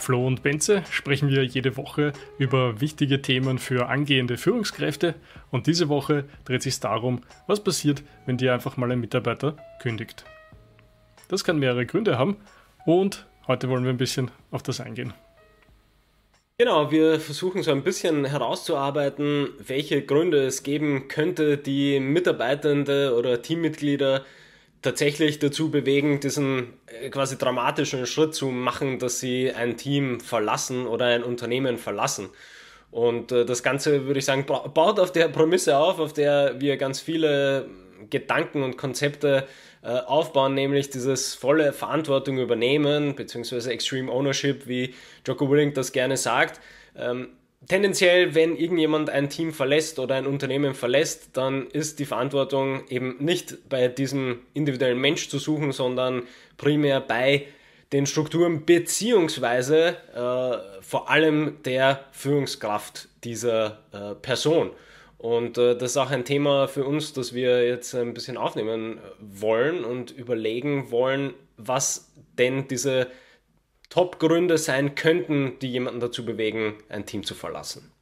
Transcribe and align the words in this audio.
Flo 0.00 0.26
und 0.26 0.42
Benze 0.42 0.82
sprechen 0.90 1.28
wir 1.28 1.44
jede 1.44 1.76
Woche 1.76 2.12
über 2.38 2.80
wichtige 2.80 3.22
Themen 3.22 3.58
für 3.58 3.88
angehende 3.88 4.36
Führungskräfte 4.36 5.14
und 5.50 5.66
diese 5.66 5.88
Woche 5.88 6.24
dreht 6.44 6.62
sich 6.62 6.80
darum, 6.80 7.20
was 7.46 7.62
passiert, 7.62 8.02
wenn 8.26 8.36
dir 8.36 8.54
einfach 8.54 8.76
mal 8.76 8.90
ein 8.90 9.00
Mitarbeiter 9.00 9.56
kündigt. 9.80 10.24
Das 11.28 11.44
kann 11.44 11.58
mehrere 11.58 11.86
Gründe 11.86 12.18
haben 12.18 12.36
und 12.86 13.26
heute 13.46 13.68
wollen 13.68 13.84
wir 13.84 13.90
ein 13.90 13.98
bisschen 13.98 14.30
auf 14.50 14.62
das 14.62 14.80
eingehen. 14.80 15.12
Genau, 16.58 16.90
wir 16.90 17.20
versuchen 17.20 17.62
so 17.62 17.70
ein 17.70 17.84
bisschen 17.84 18.26
herauszuarbeiten, 18.26 19.48
welche 19.66 20.02
Gründe 20.02 20.44
es 20.44 20.62
geben 20.62 21.08
könnte, 21.08 21.56
die 21.56 22.00
Mitarbeitende 22.00 23.14
oder 23.16 23.40
Teammitglieder 23.40 24.24
tatsächlich 24.82 25.38
dazu 25.38 25.70
bewegen, 25.70 26.20
diesen 26.20 26.74
äh, 26.86 27.10
quasi 27.10 27.36
dramatischen 27.36 28.06
Schritt 28.06 28.34
zu 28.34 28.46
machen, 28.46 28.98
dass 28.98 29.20
sie 29.20 29.52
ein 29.52 29.76
Team 29.76 30.20
verlassen 30.20 30.86
oder 30.86 31.06
ein 31.06 31.22
Unternehmen 31.22 31.78
verlassen. 31.78 32.30
Und 32.90 33.30
äh, 33.32 33.44
das 33.44 33.62
Ganze, 33.62 34.06
würde 34.06 34.18
ich 34.18 34.24
sagen, 34.24 34.46
baut 34.46 34.98
auf 34.98 35.12
der 35.12 35.28
Prämisse 35.28 35.76
auf, 35.76 35.98
auf 35.98 36.12
der 36.12 36.60
wir 36.60 36.76
ganz 36.76 37.00
viele 37.00 37.68
Gedanken 38.08 38.62
und 38.62 38.78
Konzepte 38.78 39.46
äh, 39.82 39.88
aufbauen, 39.88 40.54
nämlich 40.54 40.90
dieses 40.90 41.34
volle 41.34 41.72
Verantwortung 41.72 42.38
übernehmen, 42.38 43.14
beziehungsweise 43.14 43.70
Extreme 43.72 44.10
Ownership, 44.10 44.66
wie 44.66 44.94
Jocko 45.26 45.50
Willing 45.50 45.74
das 45.74 45.92
gerne 45.92 46.16
sagt. 46.16 46.60
Ähm, 46.96 47.28
tendenziell, 47.66 48.34
wenn 48.34 48.56
irgendjemand 48.56 49.10
ein 49.10 49.28
Team 49.28 49.52
verlässt 49.52 49.98
oder 49.98 50.14
ein 50.14 50.26
Unternehmen 50.26 50.74
verlässt, 50.74 51.36
dann 51.36 51.66
ist 51.68 51.98
die 51.98 52.04
Verantwortung 52.04 52.86
eben 52.88 53.16
nicht 53.18 53.68
bei 53.68 53.88
diesem 53.88 54.40
individuellen 54.54 55.00
Mensch 55.00 55.28
zu 55.28 55.38
suchen, 55.38 55.72
sondern 55.72 56.22
primär 56.56 57.00
bei 57.00 57.46
den 57.92 58.06
Strukturen 58.06 58.64
beziehungsweise 58.64 59.96
äh, 60.14 60.82
vor 60.82 61.10
allem 61.10 61.58
der 61.64 62.04
Führungskraft 62.12 63.08
dieser 63.24 63.80
äh, 63.92 64.14
Person. 64.14 64.70
Und 65.18 65.58
äh, 65.58 65.76
das 65.76 65.92
ist 65.92 65.96
auch 65.96 66.10
ein 66.10 66.24
Thema 66.24 66.66
für 66.66 66.84
uns, 66.84 67.12
das 67.12 67.34
wir 67.34 67.66
jetzt 67.66 67.94
ein 67.94 68.14
bisschen 68.14 68.36
aufnehmen 68.36 69.00
wollen 69.18 69.84
und 69.84 70.12
überlegen 70.12 70.90
wollen, 70.90 71.34
was 71.56 72.12
denn 72.38 72.68
diese 72.68 73.08
Top-Gründe 73.90 74.56
sein 74.56 74.94
könnten, 74.94 75.58
die 75.60 75.68
jemanden 75.68 76.00
dazu 76.00 76.24
bewegen, 76.24 76.74
ein 76.88 77.06
Team 77.06 77.24
zu 77.24 77.34
verlassen? 77.34 77.92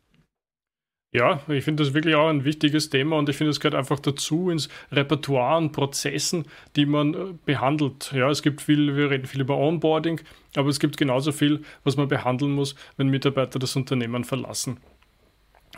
Ja, 1.10 1.40
ich 1.48 1.64
finde 1.64 1.82
das 1.82 1.94
wirklich 1.94 2.14
auch 2.14 2.28
ein 2.28 2.44
wichtiges 2.44 2.90
Thema 2.90 3.16
und 3.16 3.30
ich 3.30 3.36
finde, 3.36 3.50
es 3.50 3.60
gehört 3.60 3.74
einfach 3.74 3.98
dazu 3.98 4.50
ins 4.50 4.68
Repertoire 4.92 5.56
an 5.56 5.72
Prozessen, 5.72 6.44
die 6.76 6.84
man 6.84 7.14
äh, 7.14 7.34
behandelt. 7.46 8.12
Ja, 8.12 8.28
es 8.28 8.42
gibt 8.42 8.60
viel, 8.60 8.94
wir 8.94 9.10
reden 9.10 9.24
viel 9.24 9.40
über 9.40 9.56
Onboarding, 9.56 10.20
aber 10.54 10.68
es 10.68 10.78
gibt 10.78 10.98
genauso 10.98 11.32
viel, 11.32 11.62
was 11.82 11.96
man 11.96 12.08
behandeln 12.08 12.52
muss, 12.52 12.74
wenn 12.98 13.08
Mitarbeiter 13.08 13.58
das 13.58 13.74
Unternehmen 13.74 14.24
verlassen. 14.24 14.80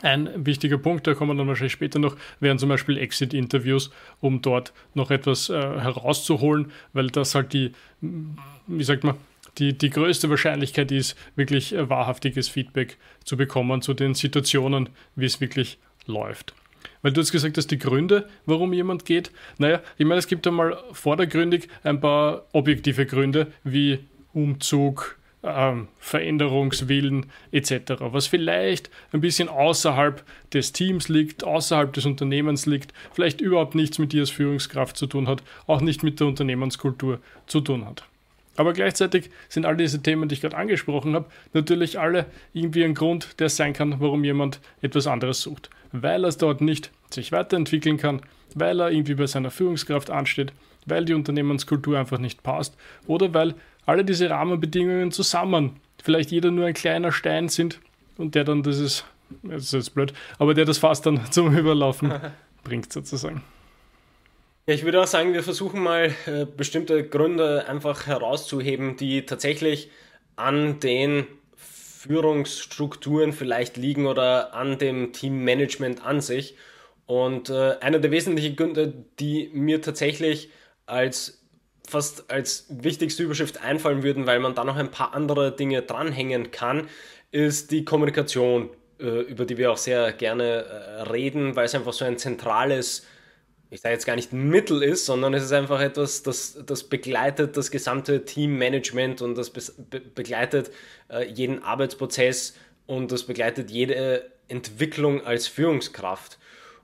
Ein 0.03 0.47
wichtiger 0.47 0.79
Punkt, 0.79 1.07
da 1.07 1.15
kommen 1.15 1.31
wir 1.31 1.39
dann 1.39 1.47
wahrscheinlich 1.49 1.75
später 1.75 2.01
noch, 2.01 2.17
wären 2.41 2.59
zum 2.59 2.69
Beispiel 2.69 2.99
Exit-Interviews, 2.99 3.93
um 4.21 4.43
dort 4.43 4.73
noch 4.95 5.13
etwas 5.13 5.49
äh, 5.49 5.53
herauszuholen, 5.53 6.73
weil 6.93 7.07
das 7.07 7.37
halt 7.37 7.53
die, 7.53 7.71
wie 8.01 8.83
sagt 8.83 9.05
man, 9.05 9.15
die, 9.59 9.77
die 9.77 9.91
größte 9.91 10.31
Wahrscheinlichkeit 10.31 10.93
ist, 10.93 11.17
wirklich 11.37 11.75
äh, 11.75 11.89
wahrhaftiges 11.89 12.49
Feedback 12.49 12.97
zu 13.25 13.37
bekommen 13.37 13.83
zu 13.83 13.95
den 13.95 14.15
Situationen, 14.15 14.91
wie 15.17 15.27
es 15.27 15.41
wirklich 15.41 15.79
läuft. 16.07 16.55
Weil 17.03 17.13
du 17.13 17.21
hast 17.21 17.33
gesagt 17.33 17.57
hast, 17.57 17.71
die 17.71 17.79
Gründe, 17.79 18.29
warum 18.47 18.73
jemand 18.73 19.05
geht. 19.05 19.31
Naja, 19.59 19.81
ich 19.97 20.07
meine, 20.07 20.19
es 20.19 20.27
gibt 20.27 20.47
einmal 20.47 20.79
vordergründig 20.93 21.69
ein 21.83 22.01
paar 22.01 22.47
objektive 22.53 23.07
Gründe, 23.07 23.49
wie 23.65 24.01
Umzug, 24.33 25.19
ähm, 25.43 25.89
Veränderungswillen 25.99 27.27
etc., 27.51 27.95
was 28.01 28.27
vielleicht 28.27 28.91
ein 29.13 29.21
bisschen 29.21 29.49
außerhalb 29.49 30.23
des 30.53 30.73
Teams 30.73 31.09
liegt, 31.09 31.45
außerhalb 31.45 31.93
des 31.93 32.07
Unternehmens 32.07 32.67
liegt, 32.67 32.93
vielleicht 33.13 33.41
überhaupt 33.41 33.75
nichts 33.75 33.99
mit 33.99 34.13
dir 34.13 34.21
als 34.21 34.31
Führungskraft 34.31 34.97
zu 34.97 35.07
tun 35.07 35.29
hat, 35.29 35.43
auch 35.67 35.81
nicht 35.81 36.03
mit 36.03 36.21
der 36.21 36.27
Unternehmenskultur 36.27 37.21
zu 37.47 37.61
tun 37.61 37.87
hat. 37.87 38.05
Aber 38.61 38.75
gleichzeitig 38.75 39.31
sind 39.49 39.65
all 39.65 39.75
diese 39.75 40.03
Themen, 40.03 40.29
die 40.29 40.35
ich 40.35 40.43
gerade 40.43 40.59
angesprochen 40.59 41.15
habe, 41.15 41.25
natürlich 41.55 41.99
alle 41.99 42.27
irgendwie 42.53 42.85
ein 42.85 42.93
Grund, 42.93 43.41
der 43.41 43.49
sein 43.49 43.73
kann, 43.73 44.01
warum 44.01 44.23
jemand 44.23 44.61
etwas 44.83 45.07
anderes 45.07 45.41
sucht. 45.41 45.71
Weil 45.93 46.27
er 46.27 46.29
es 46.29 46.37
dort 46.37 46.61
nicht 46.61 46.91
sich 47.09 47.33
weiterentwickeln 47.33 47.97
kann, 47.97 48.21
weil 48.55 48.83
er 48.83 48.91
irgendwie 48.91 49.15
bei 49.15 49.25
seiner 49.25 49.51
Führungskraft 49.51 50.11
ansteht, 50.11 50.53
weil 50.85 51.07
die 51.07 51.15
Unternehmenskultur 51.15 51.99
einfach 51.99 52.19
nicht 52.19 52.43
passt 52.43 52.77
oder 53.07 53.33
weil 53.33 53.55
alle 53.87 54.05
diese 54.05 54.29
Rahmenbedingungen 54.29 55.11
zusammen 55.11 55.77
vielleicht 56.03 56.31
jeder 56.31 56.51
nur 56.51 56.67
ein 56.67 56.75
kleiner 56.75 57.13
Stein 57.13 57.49
sind 57.49 57.81
und 58.19 58.35
der 58.35 58.45
dann 58.45 58.63
dieses, 58.63 59.07
das 59.43 59.63
ist 59.63 59.73
jetzt 59.73 59.95
blöd, 59.95 60.13
aber 60.39 60.53
der 60.53 60.67
das 60.67 60.77
fast 60.77 61.07
dann 61.07 61.19
zum 61.31 61.57
Überlaufen 61.57 62.13
bringt 62.63 62.93
sozusagen. 62.93 63.43
Ja, 64.67 64.75
ich 64.75 64.85
würde 64.85 65.01
auch 65.03 65.07
sagen, 65.07 65.33
wir 65.33 65.43
versuchen 65.43 65.83
mal 65.83 66.15
äh, 66.27 66.45
bestimmte 66.45 67.07
Gründe 67.09 67.67
einfach 67.67 68.07
herauszuheben, 68.07 68.97
die 68.97 69.27
tatsächlich 69.27 69.91
an 70.37 70.81
den 70.81 71.27
Führungsstrukturen 71.57 73.33
vielleicht 73.33 73.77
liegen 73.77 74.07
oder 74.07 74.55
an 74.55 74.79
dem 74.79 75.13
Teammanagement 75.13 76.05
an 76.05 76.21
sich. 76.21 76.57
Und 77.07 77.51
äh, 77.51 77.77
einer 77.81 77.99
der 77.99 78.11
wesentlichen 78.11 78.57
Gründe, 78.57 78.95
die 79.19 79.51
mir 79.53 79.83
tatsächlich 79.83 80.51
als 80.87 81.39
fast 81.89 82.31
als 82.31 82.67
wichtigste 82.71 83.25
Überschrift 83.25 83.61
einfallen 83.63 84.03
würden, 84.05 84.27
weil 84.27 84.39
man 84.39 84.55
da 84.55 84.65
noch 84.65 84.77
ein 84.77 84.91
paar 84.93 85.15
andere 85.15 85.51
Dinge 85.57 85.83
dranhängen 85.83 86.53
kann, 86.53 86.89
ist 87.33 87.73
die 87.73 87.85
Kommunikation, 87.85 88.71
äh, 89.01 89.23
über 89.23 89.45
die 89.45 89.57
wir 89.59 89.73
auch 89.73 89.77
sehr 89.77 90.13
gerne 90.13 90.45
äh, 90.65 91.03
reden, 91.11 91.57
weil 91.57 91.65
es 91.67 91.75
einfach 91.75 91.93
so 91.93 92.05
ein 92.05 92.19
zentrales 92.19 93.07
ich 93.71 93.81
sage 93.81 93.95
jetzt 93.95 94.05
gar 94.05 94.17
nicht 94.17 94.33
Mittel 94.33 94.83
ist, 94.83 95.07
sondern 95.07 95.33
es 95.33 95.45
ist 95.45 95.53
einfach 95.53 95.81
etwas, 95.81 96.25
das, 96.25 96.59
das 96.67 96.85
begleitet 96.85 97.57
das 97.57 97.71
gesamte 97.71 98.25
Teammanagement 98.25 99.23
und 99.23 99.37
das 99.37 99.51
be 99.51 100.01
begleitet 100.01 100.73
äh, 101.09 101.29
jeden 101.29 101.63
Arbeitsprozess 101.63 102.57
und 102.87 103.13
das 103.13 103.23
begleitet 103.23 103.71
jede 103.71 104.29
Entwicklung 104.49 105.25
als 105.25 105.47
Führungskraft. 105.47 106.39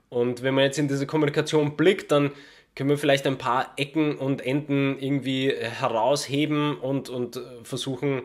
Und 0.09 0.41
wenn 0.43 0.53
man 0.53 0.63
jetzt 0.63 0.79
in 0.79 0.87
diese 0.87 1.05
Kommunikation 1.05 1.75
blickt, 1.75 2.11
dann 2.13 2.31
können 2.75 2.89
wir 2.89 2.97
vielleicht 2.97 3.27
ein 3.27 3.37
paar 3.37 3.73
Ecken 3.75 4.17
und 4.17 4.45
Enden 4.45 4.97
irgendwie 4.99 5.51
herausheben 5.51 6.77
und, 6.77 7.09
und 7.09 7.41
versuchen 7.63 8.21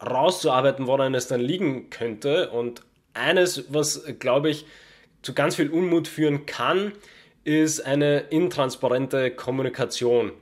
rauszuarbeiten, 0.00 0.86
woran 0.86 1.14
es 1.14 1.26
dann 1.26 1.40
liegen 1.40 1.90
könnte. 1.90 2.50
Und 2.50 2.82
eines, 3.14 3.72
was, 3.72 4.04
glaube 4.20 4.50
ich, 4.50 4.66
zu 5.22 5.34
ganz 5.34 5.56
viel 5.56 5.70
Unmut 5.70 6.06
führen 6.06 6.46
kann, 6.46 6.92
ist 7.46 7.80
eine 7.80 8.18
intransparente 8.30 9.30
Kommunikation. 9.30 10.32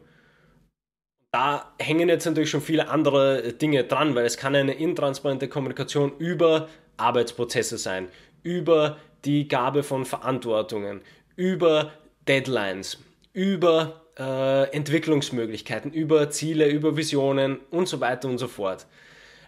Da 1.32 1.74
hängen 1.78 2.08
jetzt 2.08 2.24
natürlich 2.24 2.48
schon 2.48 2.62
viele 2.62 2.88
andere 2.88 3.52
Dinge 3.52 3.84
dran, 3.84 4.14
weil 4.14 4.24
es 4.24 4.38
kann 4.38 4.54
eine 4.54 4.72
intransparente 4.72 5.48
Kommunikation 5.48 6.16
über 6.18 6.68
Arbeitsprozesse 6.96 7.76
sein, 7.76 8.08
über 8.42 8.96
die 9.26 9.48
Gabe 9.48 9.82
von 9.82 10.06
Verantwortungen, 10.06 11.02
über 11.36 11.92
Deadlines, 12.26 12.98
über 13.34 14.00
äh, 14.18 14.70
Entwicklungsmöglichkeiten, 14.74 15.92
über 15.92 16.30
Ziele, 16.30 16.68
über 16.68 16.96
Visionen 16.96 17.58
und 17.70 17.86
so 17.86 18.00
weiter 18.00 18.28
und 18.28 18.38
so 18.38 18.48
fort. 18.48 18.86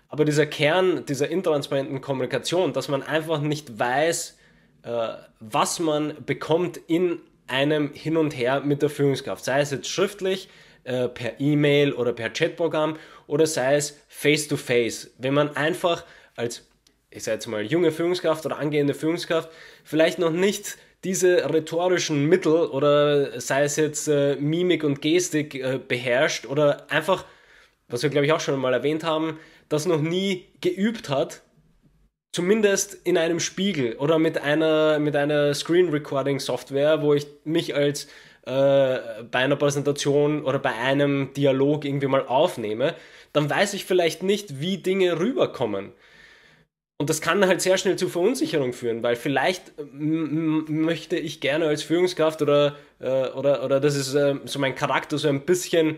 Aber 0.09 0.27
dieser 0.27 0.45
Kern 0.45 1.07
dieser 1.07 1.31
intransparenten 1.31 2.03
Kommunikation, 2.03 2.75
dass 2.75 2.89
man 2.89 3.03
einfach 3.03 3.41
nicht 3.41 3.79
weiß, 3.79 4.37
äh, 4.83 5.09
was 5.41 5.79
man 5.79 6.17
bekommt 6.27 6.79
in 6.87 7.21
einem 7.49 7.93
Hin 7.93 8.17
und 8.17 8.37
Her 8.37 8.61
mit 8.61 8.83
der 8.83 8.91
Führungskraft, 8.91 9.45
sei 9.45 9.61
es 9.61 9.71
jetzt 9.71 9.89
schriftlich, 9.89 10.49
äh, 10.85 11.09
per 11.09 11.41
E-Mail 11.41 11.93
oder 11.93 12.13
per 12.13 12.31
Chatprogramm 12.31 12.97
oder 13.27 13.47
sei 13.47 13.77
es 13.77 13.99
face-to-face. 14.09 15.15
Wenn 15.19 15.35
man 15.35 15.57
einfach 15.57 16.05
als, 16.37 16.69
ich 17.11 17.25
sage 17.25 17.37
jetzt 17.37 17.47
mal, 17.47 17.63
junge 17.65 17.93
Führungskraft 17.93 18.47
oder 18.47 18.59
angehende 18.59 18.95
Führungskraft 18.95 19.51
vielleicht 19.85 20.19
noch 20.19 20.31
nicht 20.31 20.79
diese 21.05 21.53
rhetorischen 21.53 22.27
Mittel 22.27 22.67
oder 22.67 23.41
sei 23.41 23.65
es 23.65 23.77
jetzt 23.77 24.09
äh, 24.09 24.37
Mimik 24.37 24.85
und 24.85 25.03
Gestik 25.03 25.55
äh, 25.55 25.79
beherrscht 25.79 26.47
oder 26.47 26.91
einfach, 26.91 27.25
was 27.89 28.03
wir 28.03 28.11
glaube 28.11 28.27
ich 28.27 28.33
auch 28.33 28.41
schon 28.41 28.59
mal 28.59 28.73
erwähnt 28.73 29.05
haben, 29.05 29.39
das 29.69 29.87
noch 29.87 30.01
nie 30.01 30.47
geübt 30.61 31.09
hat, 31.09 31.43
zumindest 32.37 32.99
in 33.05 33.17
einem 33.17 33.41
Spiegel 33.41 33.95
oder 33.95 34.19
mit 34.19 34.37
einer, 34.37 34.99
mit 34.99 35.17
einer 35.17 35.55
Screen 35.55 35.89
Recording 35.89 36.39
Software, 36.39 37.01
wo 37.01 37.15
ich 37.15 37.27
mich 37.45 37.75
als 37.75 38.05
äh, 38.45 38.99
bei 39.31 39.39
einer 39.39 39.57
Präsentation 39.57 40.45
oder 40.45 40.59
bei 40.59 40.75
einem 40.75 41.33
Dialog 41.33 41.87
irgendwie 41.87 42.09
mal 42.09 42.27
aufnehme, 42.27 42.95
dann 43.33 43.49
weiß 43.49 43.73
ich 43.73 43.87
vielleicht 43.87 44.23
nicht, 44.23 44.61
wie 44.61 44.77
Dinge 44.77 45.19
rüberkommen. 45.19 45.93
Und 46.99 47.09
das 47.09 47.23
kann 47.23 47.47
halt 47.47 47.63
sehr 47.63 47.79
schnell 47.79 47.97
zu 47.97 48.11
Verunsicherung 48.11 48.75
führen, 48.75 49.03
weil 49.03 49.17
vielleicht 49.17 49.73
möchte 49.95 51.17
ich 51.17 51.41
gerne 51.41 51.69
als 51.69 51.83
Führungskraft 51.85 52.43
oder, 52.43 52.77
äh, 53.01 53.29
oder, 53.31 53.65
oder 53.65 53.81
das 53.81 53.97
ist 53.97 54.13
äh, 54.15 54.35
so 54.45 54.59
mein 54.59 54.75
Charakter, 54.75 55.17
so 55.17 55.29
ein 55.29 55.47
bisschen 55.47 55.97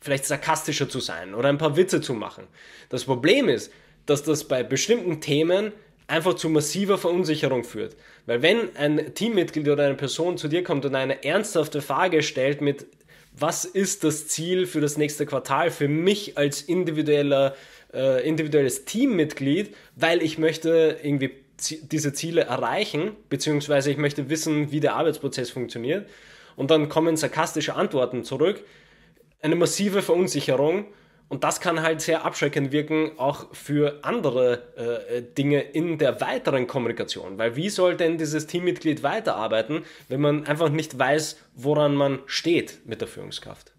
vielleicht 0.00 0.24
sarkastischer 0.24 0.88
zu 0.88 0.98
sein 0.98 1.32
oder 1.32 1.48
ein 1.48 1.58
paar 1.58 1.76
Witze 1.76 2.00
zu 2.00 2.14
machen. 2.14 2.48
Das 2.88 3.04
Problem 3.04 3.48
ist, 3.48 3.70
dass 4.06 4.22
das 4.22 4.44
bei 4.44 4.62
bestimmten 4.62 5.20
Themen 5.20 5.72
einfach 6.06 6.34
zu 6.34 6.48
massiver 6.48 6.98
Verunsicherung 6.98 7.64
führt. 7.64 7.96
Weil 8.26 8.42
wenn 8.42 8.76
ein 8.76 9.14
Teammitglied 9.14 9.68
oder 9.68 9.84
eine 9.84 9.94
Person 9.94 10.36
zu 10.36 10.48
dir 10.48 10.64
kommt 10.64 10.84
und 10.84 10.94
eine 10.94 11.24
ernsthafte 11.24 11.80
Frage 11.80 12.22
stellt 12.22 12.60
mit, 12.60 12.86
was 13.32 13.64
ist 13.64 14.04
das 14.04 14.26
Ziel 14.26 14.66
für 14.66 14.80
das 14.80 14.96
nächste 14.96 15.24
Quartal 15.24 15.70
für 15.70 15.88
mich 15.88 16.36
als 16.36 16.62
individueller, 16.62 17.54
äh, 17.94 18.26
individuelles 18.26 18.84
Teammitglied, 18.84 19.74
weil 19.94 20.22
ich 20.22 20.36
möchte 20.36 20.98
irgendwie 21.02 21.30
diese 21.82 22.12
Ziele 22.12 22.42
erreichen, 22.42 23.12
beziehungsweise 23.28 23.90
ich 23.90 23.98
möchte 23.98 24.30
wissen, 24.30 24.72
wie 24.72 24.80
der 24.80 24.96
Arbeitsprozess 24.96 25.50
funktioniert. 25.50 26.08
Und 26.56 26.70
dann 26.70 26.88
kommen 26.88 27.16
sarkastische 27.16 27.74
Antworten 27.74 28.24
zurück. 28.24 28.64
Eine 29.42 29.56
massive 29.56 30.02
Verunsicherung 30.02 30.86
und 31.30 31.44
das 31.44 31.60
kann 31.60 31.80
halt 31.80 32.00
sehr 32.00 32.24
abschreckend 32.24 32.72
wirken, 32.72 33.12
auch 33.16 33.54
für 33.54 34.00
andere 34.02 35.06
äh, 35.08 35.22
Dinge 35.22 35.60
in 35.60 35.96
der 35.96 36.20
weiteren 36.20 36.66
Kommunikation. 36.66 37.38
Weil 37.38 37.54
wie 37.54 37.70
soll 37.70 37.96
denn 37.96 38.18
dieses 38.18 38.48
Teammitglied 38.48 39.04
weiterarbeiten, 39.04 39.84
wenn 40.08 40.20
man 40.20 40.44
einfach 40.46 40.70
nicht 40.70 40.98
weiß, 40.98 41.38
woran 41.54 41.94
man 41.94 42.18
steht 42.26 42.80
mit 42.84 43.00
der 43.00 43.06
Führungskraft? 43.06 43.72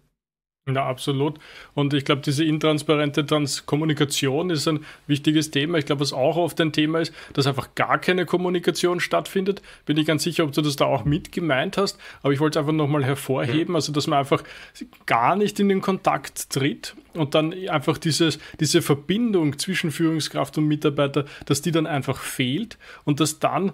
Ja, 0.68 0.86
absolut. 0.86 1.40
Und 1.74 1.92
ich 1.92 2.04
glaube, 2.04 2.22
diese 2.22 2.44
intransparente 2.44 3.26
Trans 3.26 3.66
Kommunikation 3.66 4.48
ist 4.48 4.68
ein 4.68 4.86
wichtiges 5.08 5.50
Thema. 5.50 5.78
Ich 5.78 5.86
glaube, 5.86 6.02
was 6.02 6.12
auch 6.12 6.36
oft 6.36 6.60
ein 6.60 6.72
Thema 6.72 7.00
ist, 7.00 7.12
dass 7.32 7.48
einfach 7.48 7.74
gar 7.74 7.98
keine 7.98 8.26
Kommunikation 8.26 9.00
stattfindet. 9.00 9.60
Bin 9.86 9.96
ich 9.96 10.06
ganz 10.06 10.22
sicher, 10.22 10.44
ob 10.44 10.52
du 10.52 10.62
das 10.62 10.76
da 10.76 10.84
auch 10.84 11.04
mit 11.04 11.32
gemeint 11.32 11.78
hast. 11.78 11.98
Aber 12.22 12.32
ich 12.32 12.38
wollte 12.38 12.60
es 12.60 12.62
einfach 12.62 12.76
nochmal 12.76 13.04
hervorheben, 13.04 13.74
also 13.74 13.92
dass 13.92 14.06
man 14.06 14.20
einfach 14.20 14.44
gar 15.04 15.34
nicht 15.34 15.58
in 15.58 15.68
den 15.68 15.80
Kontakt 15.80 16.50
tritt 16.50 16.94
und 17.14 17.34
dann 17.34 17.52
einfach 17.68 17.98
dieses, 17.98 18.38
diese 18.60 18.82
Verbindung 18.82 19.58
zwischen 19.58 19.90
Führungskraft 19.90 20.58
und 20.58 20.68
Mitarbeiter, 20.68 21.24
dass 21.44 21.62
die 21.62 21.72
dann 21.72 21.88
einfach 21.88 22.20
fehlt 22.20 22.78
und 23.02 23.18
dass 23.18 23.40
dann 23.40 23.72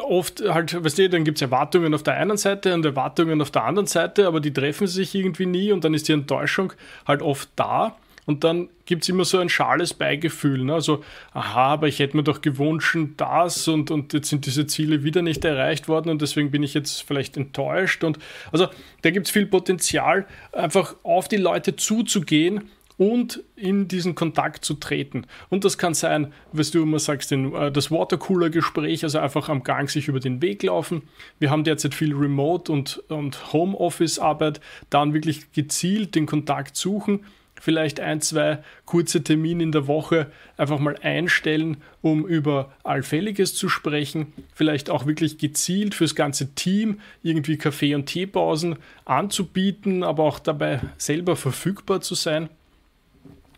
oft 0.00 0.42
halt, 0.48 0.82
weißt 0.82 0.98
du, 0.98 1.08
dann 1.08 1.24
gibt 1.24 1.38
es 1.38 1.42
Erwartungen 1.42 1.94
auf 1.94 2.02
der 2.02 2.14
einen 2.14 2.36
Seite 2.36 2.74
und 2.74 2.84
Erwartungen 2.84 3.40
auf 3.40 3.50
der 3.50 3.64
anderen 3.64 3.86
Seite, 3.86 4.26
aber 4.26 4.40
die 4.40 4.52
treffen 4.52 4.86
sich 4.86 5.14
irgendwie 5.14 5.46
nie 5.46 5.72
und 5.72 5.84
dann 5.84 5.94
ist 5.94 6.08
die 6.08 6.12
Enttäuschung 6.12 6.72
halt 7.06 7.22
oft 7.22 7.48
da. 7.56 7.96
Und 8.26 8.42
dann 8.42 8.70
gibt 8.86 9.02
es 9.02 9.10
immer 9.10 9.26
so 9.26 9.38
ein 9.38 9.50
schales 9.50 9.92
Beigefühl. 9.92 10.64
Ne? 10.64 10.74
Also, 10.74 11.04
aha, 11.32 11.66
aber 11.74 11.88
ich 11.88 11.98
hätte 11.98 12.16
mir 12.16 12.22
doch 12.22 12.40
gewünscht, 12.40 12.96
das 13.18 13.68
und, 13.68 13.90
und 13.90 14.14
jetzt 14.14 14.30
sind 14.30 14.46
diese 14.46 14.66
Ziele 14.66 15.04
wieder 15.04 15.20
nicht 15.20 15.44
erreicht 15.44 15.88
worden 15.88 16.08
und 16.08 16.22
deswegen 16.22 16.50
bin 16.50 16.62
ich 16.62 16.72
jetzt 16.72 17.02
vielleicht 17.02 17.36
enttäuscht. 17.36 18.02
Und 18.02 18.18
also 18.50 18.68
da 19.02 19.10
gibt 19.10 19.26
es 19.26 19.32
viel 19.32 19.46
Potenzial, 19.46 20.26
einfach 20.52 20.96
auf 21.02 21.28
die 21.28 21.36
Leute 21.36 21.76
zuzugehen 21.76 22.70
und 22.96 23.42
in 23.56 23.88
diesen 23.88 24.14
Kontakt 24.14 24.64
zu 24.64 24.74
treten. 24.74 25.26
Und 25.50 25.64
das 25.64 25.78
kann 25.78 25.94
sein, 25.94 26.32
was 26.52 26.70
du 26.70 26.82
immer 26.82 26.98
sagst, 26.98 27.30
den, 27.30 27.54
äh, 27.54 27.72
das 27.72 27.90
Watercooler-Gespräch, 27.90 29.04
also 29.04 29.18
einfach 29.18 29.48
am 29.48 29.64
Gang 29.64 29.90
sich 29.90 30.08
über 30.08 30.20
den 30.20 30.40
Weg 30.42 30.62
laufen. 30.62 31.02
Wir 31.38 31.50
haben 31.50 31.64
derzeit 31.64 31.94
viel 31.94 32.14
Remote- 32.14 32.70
und, 32.70 32.98
und 33.08 33.52
Homeoffice-Arbeit, 33.52 34.60
dann 34.90 35.14
wirklich 35.14 35.52
gezielt 35.52 36.14
den 36.14 36.26
Kontakt 36.26 36.76
suchen, 36.76 37.24
vielleicht 37.60 37.98
ein, 38.00 38.20
zwei 38.20 38.62
kurze 38.84 39.24
Termine 39.24 39.62
in 39.62 39.72
der 39.72 39.86
Woche 39.86 40.30
einfach 40.56 40.78
mal 40.78 40.96
einstellen, 41.02 41.78
um 42.02 42.26
über 42.26 42.72
Allfälliges 42.82 43.54
zu 43.54 43.68
sprechen, 43.68 44.32
vielleicht 44.54 44.90
auch 44.90 45.06
wirklich 45.06 45.38
gezielt 45.38 45.94
fürs 45.94 46.14
ganze 46.14 46.54
Team 46.54 47.00
irgendwie 47.22 47.56
Kaffee- 47.56 47.94
und 47.94 48.06
Teepausen 48.06 48.76
anzubieten, 49.04 50.02
aber 50.02 50.24
auch 50.24 50.38
dabei 50.38 50.80
selber 50.98 51.36
verfügbar 51.36 52.00
zu 52.00 52.14
sein. 52.14 52.48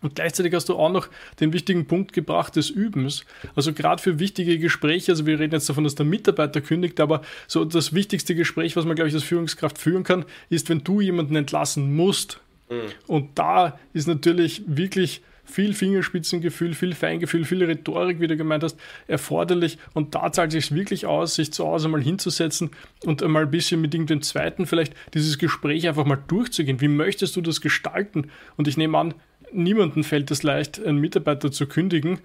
Und 0.07 0.15
gleichzeitig 0.15 0.55
hast 0.55 0.69
du 0.69 0.77
auch 0.77 0.89
noch 0.89 1.09
den 1.41 1.53
wichtigen 1.53 1.87
Punkt 1.87 2.13
gebracht 2.13 2.55
des 2.55 2.71
Übens. 2.71 3.25
Also 3.57 3.73
gerade 3.73 4.01
für 4.01 4.21
wichtige 4.21 4.57
Gespräche, 4.61 5.11
also 5.11 5.27
wir 5.27 5.41
reden 5.41 5.55
jetzt 5.55 5.69
davon, 5.69 5.83
dass 5.83 5.97
der 5.97 6.07
Mitarbeiter 6.07 6.61
kündigt, 6.61 7.01
aber 7.01 7.23
so 7.49 7.65
das 7.65 7.93
wichtigste 7.93 8.37
Gespräch, 8.37 8.77
was 8.77 8.85
man, 8.85 8.95
glaube 8.95 9.09
ich, 9.09 9.15
als 9.15 9.25
Führungskraft 9.25 9.79
führen 9.79 10.05
kann, 10.05 10.25
ist, 10.49 10.69
wenn 10.69 10.85
du 10.85 11.01
jemanden 11.01 11.35
entlassen 11.35 11.97
musst. 11.97 12.39
Mhm. 12.71 12.93
Und 13.09 13.31
da 13.35 13.81
ist 13.95 14.07
natürlich 14.07 14.63
wirklich 14.69 15.23
viel 15.47 15.75
Fingerspitzengefühl, 15.75 16.75
viel 16.75 16.95
Feingefühl, 16.95 17.45
viel 17.45 17.65
Rhetorik, 17.65 18.21
wie 18.21 18.27
du 18.27 18.37
gemeint 18.37 18.63
hast, 18.63 18.79
erforderlich. 19.07 19.79
Und 19.95 20.15
da 20.15 20.31
zahlt 20.33 20.55
es 20.55 20.67
sich 20.67 20.75
wirklich 20.75 21.07
aus, 21.07 21.37
sich 21.37 21.53
zu 21.53 21.67
Hause 21.67 21.89
mal 21.89 22.03
hinzusetzen 22.03 22.71
und 23.05 23.23
einmal 23.23 23.45
ein 23.45 23.51
bisschen 23.51 23.81
mit 23.81 23.95
irgendeinem 23.95 24.23
zweiten 24.23 24.67
vielleicht 24.67 24.95
dieses 25.15 25.39
Gespräch 25.39 25.89
einfach 25.89 26.05
mal 26.05 26.19
durchzugehen. 26.29 26.81
Wie 26.81 26.89
möchtest 26.89 27.37
du 27.37 27.41
das 27.41 27.61
gestalten? 27.61 28.31
Und 28.57 28.69
ich 28.69 28.77
nehme 28.77 28.99
an, 28.99 29.15
niemandem 29.53 30.05
fällt 30.05 30.31
es 30.31 30.43
leicht, 30.43 30.85
einen 30.85 30.99
Mitarbeiter 30.99 31.51
zu 31.51 31.67
kündigen 31.67 32.19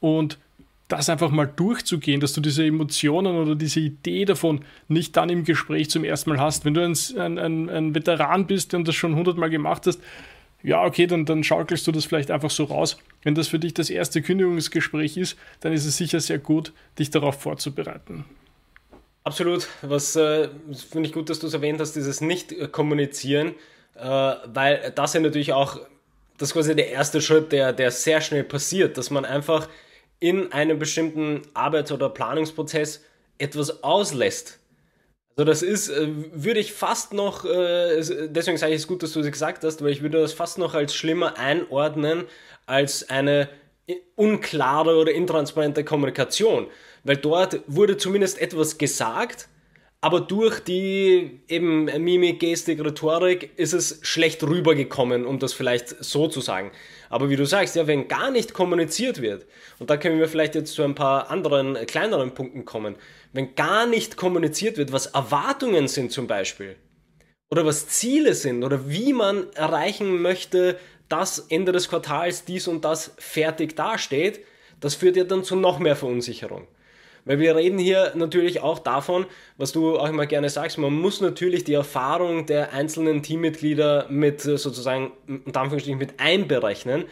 und 0.00 0.38
das 0.88 1.08
einfach 1.08 1.30
mal 1.30 1.46
durchzugehen, 1.46 2.20
dass 2.20 2.32
du 2.32 2.40
diese 2.40 2.64
Emotionen 2.64 3.36
oder 3.36 3.56
diese 3.56 3.80
Idee 3.80 4.24
davon 4.24 4.60
nicht 4.86 5.16
dann 5.16 5.30
im 5.30 5.44
Gespräch 5.44 5.90
zum 5.90 6.04
ersten 6.04 6.30
Mal 6.30 6.40
hast. 6.40 6.64
Wenn 6.64 6.74
du 6.74 6.84
ein, 6.84 7.38
ein, 7.38 7.68
ein 7.68 7.94
Veteran 7.94 8.46
bist 8.46 8.72
und 8.72 8.86
das 8.86 8.94
schon 8.94 9.16
hundertmal 9.16 9.50
gemacht 9.50 9.86
hast, 9.86 10.00
ja, 10.66 10.84
okay, 10.84 11.06
dann, 11.06 11.24
dann 11.24 11.44
schaukelst 11.44 11.86
du 11.86 11.92
das 11.92 12.04
vielleicht 12.04 12.30
einfach 12.30 12.50
so 12.50 12.64
raus. 12.64 12.96
Wenn 13.22 13.36
das 13.36 13.46
für 13.46 13.60
dich 13.60 13.72
das 13.72 13.88
erste 13.88 14.20
Kündigungsgespräch 14.20 15.16
ist, 15.16 15.38
dann 15.60 15.72
ist 15.72 15.86
es 15.86 15.96
sicher 15.96 16.18
sehr 16.18 16.38
gut, 16.38 16.72
dich 16.98 17.10
darauf 17.10 17.40
vorzubereiten. 17.40 18.24
Absolut. 19.22 19.68
Was 19.82 20.16
äh, 20.16 20.48
finde 20.90 21.08
ich 21.08 21.14
gut, 21.14 21.30
dass 21.30 21.38
du 21.38 21.46
es 21.46 21.54
erwähnt 21.54 21.80
hast, 21.80 21.92
dieses 21.92 22.20
Nicht-Kommunizieren, 22.20 23.54
äh, 23.94 24.02
weil 24.02 24.92
das 24.94 25.14
ja 25.14 25.20
natürlich 25.20 25.52
auch 25.52 25.78
das 26.38 26.50
ist 26.50 26.54
quasi 26.54 26.76
der 26.76 26.90
erste 26.90 27.20
Schritt, 27.20 27.52
der, 27.52 27.72
der 27.72 27.90
sehr 27.90 28.20
schnell 28.20 28.44
passiert, 28.44 28.98
dass 28.98 29.10
man 29.10 29.24
einfach 29.24 29.68
in 30.18 30.52
einem 30.52 30.78
bestimmten 30.78 31.42
Arbeits- 31.54 31.92
oder 31.92 32.08
Planungsprozess 32.08 33.04
etwas 33.38 33.82
auslässt. 33.82 34.58
Also 35.36 35.44
das 35.44 35.62
ist, 35.62 35.90
äh, 35.90 36.08
würde 36.32 36.60
ich 36.60 36.72
fast 36.72 37.12
noch, 37.12 37.44
äh, 37.44 38.00
deswegen 38.28 38.56
sage 38.56 38.72
ich 38.72 38.80
es 38.80 38.86
gut, 38.88 39.02
dass 39.02 39.12
du 39.12 39.20
es 39.20 39.30
gesagt 39.30 39.64
hast, 39.64 39.82
weil 39.82 39.90
ich 39.90 40.00
würde 40.02 40.18
das 40.20 40.32
fast 40.32 40.56
noch 40.56 40.74
als 40.74 40.94
schlimmer 40.94 41.38
einordnen 41.38 42.24
als 42.64 43.08
eine 43.10 43.48
unklare 44.16 44.96
oder 44.96 45.12
intransparente 45.12 45.84
Kommunikation. 45.84 46.66
Weil 47.04 47.18
dort 47.18 47.60
wurde 47.66 47.96
zumindest 47.96 48.40
etwas 48.40 48.78
gesagt, 48.78 49.48
aber 50.00 50.20
durch 50.20 50.60
die 50.60 51.40
eben 51.48 51.84
Mimik, 51.84 52.40
Gestik, 52.40 52.84
Rhetorik 52.84 53.50
ist 53.56 53.72
es 53.72 53.98
schlecht 54.02 54.42
rübergekommen, 54.42 55.24
um 55.24 55.38
das 55.38 55.52
vielleicht 55.52 55.88
so 56.04 56.28
zu 56.28 56.40
sagen. 56.40 56.70
Aber 57.08 57.30
wie 57.30 57.36
du 57.36 57.46
sagst, 57.46 57.76
ja, 57.76 57.86
wenn 57.86 58.08
gar 58.08 58.30
nicht 58.30 58.52
kommuniziert 58.52 59.22
wird, 59.22 59.46
und 59.78 59.90
da 59.90 59.96
können 59.96 60.18
wir 60.18 60.28
vielleicht 60.28 60.54
jetzt 60.54 60.74
zu 60.74 60.82
ein 60.82 60.94
paar 60.94 61.30
anderen, 61.30 61.74
kleineren 61.86 62.34
Punkten 62.34 62.64
kommen, 62.64 62.96
wenn 63.32 63.54
gar 63.54 63.86
nicht 63.86 64.16
kommuniziert 64.16 64.76
wird, 64.76 64.92
was 64.92 65.06
Erwartungen 65.06 65.88
sind 65.88 66.12
zum 66.12 66.26
Beispiel, 66.26 66.76
oder 67.50 67.64
was 67.64 67.88
Ziele 67.88 68.34
sind, 68.34 68.64
oder 68.64 68.88
wie 68.90 69.12
man 69.12 69.50
erreichen 69.54 70.20
möchte, 70.20 70.78
dass 71.08 71.38
Ende 71.48 71.72
des 71.72 71.88
Quartals 71.88 72.44
dies 72.44 72.68
und 72.68 72.84
das 72.84 73.14
fertig 73.18 73.76
dasteht, 73.76 74.40
das 74.80 74.94
führt 74.94 75.16
ja 75.16 75.24
dann 75.24 75.44
zu 75.44 75.56
noch 75.56 75.78
mehr 75.78 75.96
Verunsicherung. 75.96 76.66
Weil 77.26 77.40
wir 77.40 77.56
reden 77.56 77.78
hier 77.78 78.12
natürlich 78.14 78.60
auch 78.60 78.78
davon, 78.78 79.26
was 79.58 79.72
du 79.72 79.98
auch 79.98 80.08
immer 80.08 80.26
gerne 80.26 80.48
sagst, 80.48 80.78
man 80.78 80.92
muss 80.94 81.20
natürlich 81.20 81.64
die 81.64 81.74
Erfahrung 81.74 82.46
der 82.46 82.72
einzelnen 82.72 83.22
Teammitglieder 83.22 84.06
mit 84.08 84.46
äh, 84.46 84.56
sozusagen, 84.56 85.10
unter 85.26 85.60
Anführungsstrichen, 85.60 85.98
mit 85.98 86.18
einberechnen. 86.18 87.04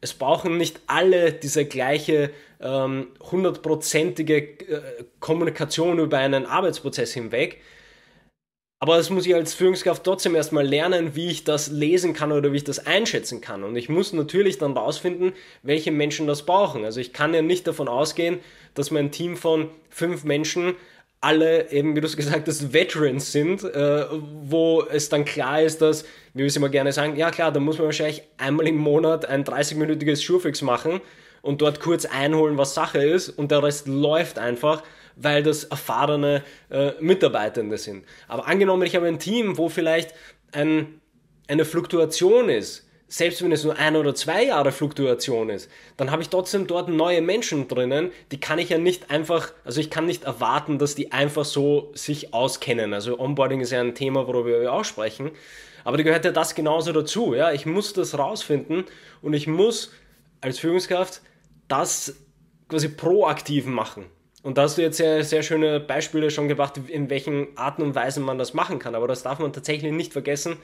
Es 0.00 0.12
brauchen 0.12 0.56
nicht 0.56 0.80
alle 0.88 1.32
diese 1.32 1.64
gleiche 1.66 2.30
ähm, 2.60 3.08
hundertprozentige 3.30 4.36
äh, 4.38 4.80
Kommunikation 5.20 6.00
über 6.00 6.18
einen 6.18 6.46
Arbeitsprozess 6.46 7.14
hinweg. 7.14 7.60
Aber 8.82 8.96
das 8.96 9.10
muss 9.10 9.26
ich 9.26 9.34
als 9.34 9.52
Führungskraft 9.52 10.02
trotzdem 10.02 10.34
erstmal 10.34 10.66
lernen, 10.66 11.14
wie 11.14 11.28
ich 11.28 11.44
das 11.44 11.68
lesen 11.68 12.14
kann 12.14 12.32
oder 12.32 12.50
wie 12.52 12.56
ich 12.56 12.64
das 12.64 12.86
einschätzen 12.86 13.42
kann. 13.42 13.62
Und 13.62 13.76
ich 13.76 13.90
muss 13.90 14.14
natürlich 14.14 14.56
dann 14.56 14.72
rausfinden, 14.72 15.34
welche 15.62 15.92
Menschen 15.92 16.26
das 16.26 16.46
brauchen. 16.46 16.86
Also 16.86 16.98
ich 16.98 17.12
kann 17.12 17.34
ja 17.34 17.42
nicht 17.42 17.66
davon 17.66 17.88
ausgehen, 17.88 18.40
dass 18.74 18.90
mein 18.90 19.10
Team 19.10 19.36
von 19.36 19.68
fünf 19.88 20.24
Menschen 20.24 20.74
alle 21.20 21.70
eben, 21.70 21.94
wie 21.94 22.00
du 22.00 22.06
es 22.06 22.16
gesagt 22.16 22.48
hast, 22.48 22.72
Veterans 22.72 23.32
sind, 23.32 23.62
äh, 23.64 24.06
wo 24.42 24.82
es 24.82 25.08
dann 25.08 25.24
klar 25.24 25.62
ist, 25.62 25.82
dass, 25.82 26.04
wie 26.34 26.40
wir 26.40 26.46
es 26.46 26.56
immer 26.56 26.68
gerne 26.68 26.92
sagen, 26.92 27.16
ja 27.16 27.30
klar, 27.30 27.52
da 27.52 27.60
muss 27.60 27.78
man 27.78 27.86
wahrscheinlich 27.86 28.22
einmal 28.38 28.66
im 28.68 28.76
Monat 28.76 29.26
ein 29.26 29.44
30-minütiges 29.44 30.22
Schurfix 30.22 30.62
machen 30.62 31.00
und 31.42 31.62
dort 31.62 31.80
kurz 31.80 32.04
einholen, 32.04 32.58
was 32.58 32.74
Sache 32.74 33.04
ist 33.04 33.28
und 33.28 33.50
der 33.50 33.62
Rest 33.62 33.86
läuft 33.86 34.38
einfach 34.38 34.82
weil 35.22 35.42
das 35.42 35.64
erfahrene 35.64 36.42
äh, 36.70 36.92
Mitarbeitende 37.00 37.78
sind. 37.78 38.04
Aber 38.28 38.46
angenommen, 38.46 38.84
ich 38.84 38.96
habe 38.96 39.06
ein 39.06 39.18
Team, 39.18 39.58
wo 39.58 39.68
vielleicht 39.68 40.14
ein, 40.52 41.00
eine 41.46 41.64
Fluktuation 41.64 42.48
ist, 42.48 42.88
selbst 43.12 43.42
wenn 43.42 43.50
es 43.50 43.64
nur 43.64 43.76
ein 43.76 43.96
oder 43.96 44.14
zwei 44.14 44.44
Jahre 44.44 44.70
Fluktuation 44.70 45.50
ist, 45.50 45.68
dann 45.96 46.12
habe 46.12 46.22
ich 46.22 46.28
trotzdem 46.28 46.68
dort 46.68 46.88
neue 46.88 47.20
Menschen 47.20 47.66
drinnen, 47.66 48.12
die 48.30 48.38
kann 48.38 48.60
ich 48.60 48.68
ja 48.68 48.78
nicht 48.78 49.10
einfach, 49.10 49.52
also 49.64 49.80
ich 49.80 49.90
kann 49.90 50.06
nicht 50.06 50.24
erwarten, 50.24 50.78
dass 50.78 50.94
die 50.94 51.10
einfach 51.10 51.44
so 51.44 51.90
sich 51.94 52.32
auskennen. 52.32 52.94
Also 52.94 53.18
Onboarding 53.18 53.60
ist 53.60 53.72
ja 53.72 53.80
ein 53.80 53.96
Thema, 53.96 54.28
worüber 54.28 54.60
wir 54.60 54.72
auch 54.72 54.84
sprechen. 54.84 55.32
Aber 55.82 55.96
da 55.96 56.04
gehört 56.04 56.24
ja 56.24 56.30
das 56.30 56.54
genauso 56.54 56.92
dazu. 56.92 57.34
Ja? 57.34 57.50
Ich 57.50 57.66
muss 57.66 57.92
das 57.92 58.16
rausfinden 58.16 58.84
und 59.22 59.34
ich 59.34 59.48
muss 59.48 59.90
als 60.40 60.60
Führungskraft 60.60 61.20
das 61.66 62.14
quasi 62.68 62.88
proaktiv 62.88 63.66
machen. 63.66 64.06
Und 64.44 64.56
da 64.56 64.62
hast 64.62 64.78
du 64.78 64.82
jetzt 64.82 64.98
sehr, 64.98 65.24
sehr 65.24 65.42
schöne 65.42 65.80
Beispiele 65.80 66.30
schon 66.30 66.46
gebracht, 66.46 66.80
in 66.86 67.10
welchen 67.10 67.48
Arten 67.56 67.82
und 67.82 67.96
Weisen 67.96 68.22
man 68.22 68.38
das 68.38 68.54
machen 68.54 68.78
kann. 68.78 68.94
Aber 68.94 69.08
das 69.08 69.24
darf 69.24 69.40
man 69.40 69.52
tatsächlich 69.52 69.92
nicht 69.92 70.12
vergessen, 70.12 70.58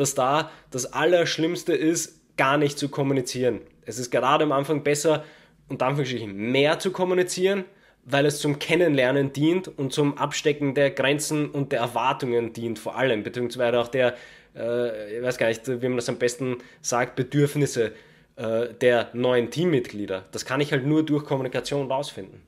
dass 0.00 0.14
da 0.14 0.50
das 0.70 0.92
Allerschlimmste 0.92 1.72
ist, 1.74 2.20
gar 2.36 2.56
nicht 2.56 2.78
zu 2.78 2.88
kommunizieren. 2.88 3.60
Es 3.84 3.98
ist 3.98 4.10
gerade 4.10 4.44
am 4.44 4.52
Anfang 4.52 4.82
besser, 4.82 5.24
unter 5.68 5.86
Anführungsstrichen, 5.86 6.34
mehr 6.34 6.78
zu 6.78 6.90
kommunizieren, 6.90 7.64
weil 8.04 8.26
es 8.26 8.40
zum 8.40 8.58
Kennenlernen 8.58 9.32
dient 9.32 9.68
und 9.68 9.92
zum 9.92 10.16
Abstecken 10.16 10.74
der 10.74 10.90
Grenzen 10.90 11.50
und 11.50 11.72
der 11.72 11.80
Erwartungen 11.80 12.52
dient, 12.52 12.78
vor 12.78 12.96
allem, 12.96 13.22
beziehungsweise 13.22 13.78
auch 13.78 13.88
der, 13.88 14.16
äh, 14.56 15.18
ich 15.18 15.22
weiß 15.22 15.38
gar 15.38 15.48
nicht, 15.48 15.68
wie 15.68 15.88
man 15.88 15.96
das 15.96 16.08
am 16.08 16.16
besten 16.16 16.56
sagt, 16.80 17.14
Bedürfnisse 17.14 17.92
äh, 18.36 18.68
der 18.80 19.10
neuen 19.12 19.50
Teammitglieder. 19.50 20.24
Das 20.32 20.44
kann 20.44 20.60
ich 20.60 20.72
halt 20.72 20.86
nur 20.86 21.04
durch 21.04 21.24
Kommunikation 21.24 21.90
rausfinden. 21.90 22.42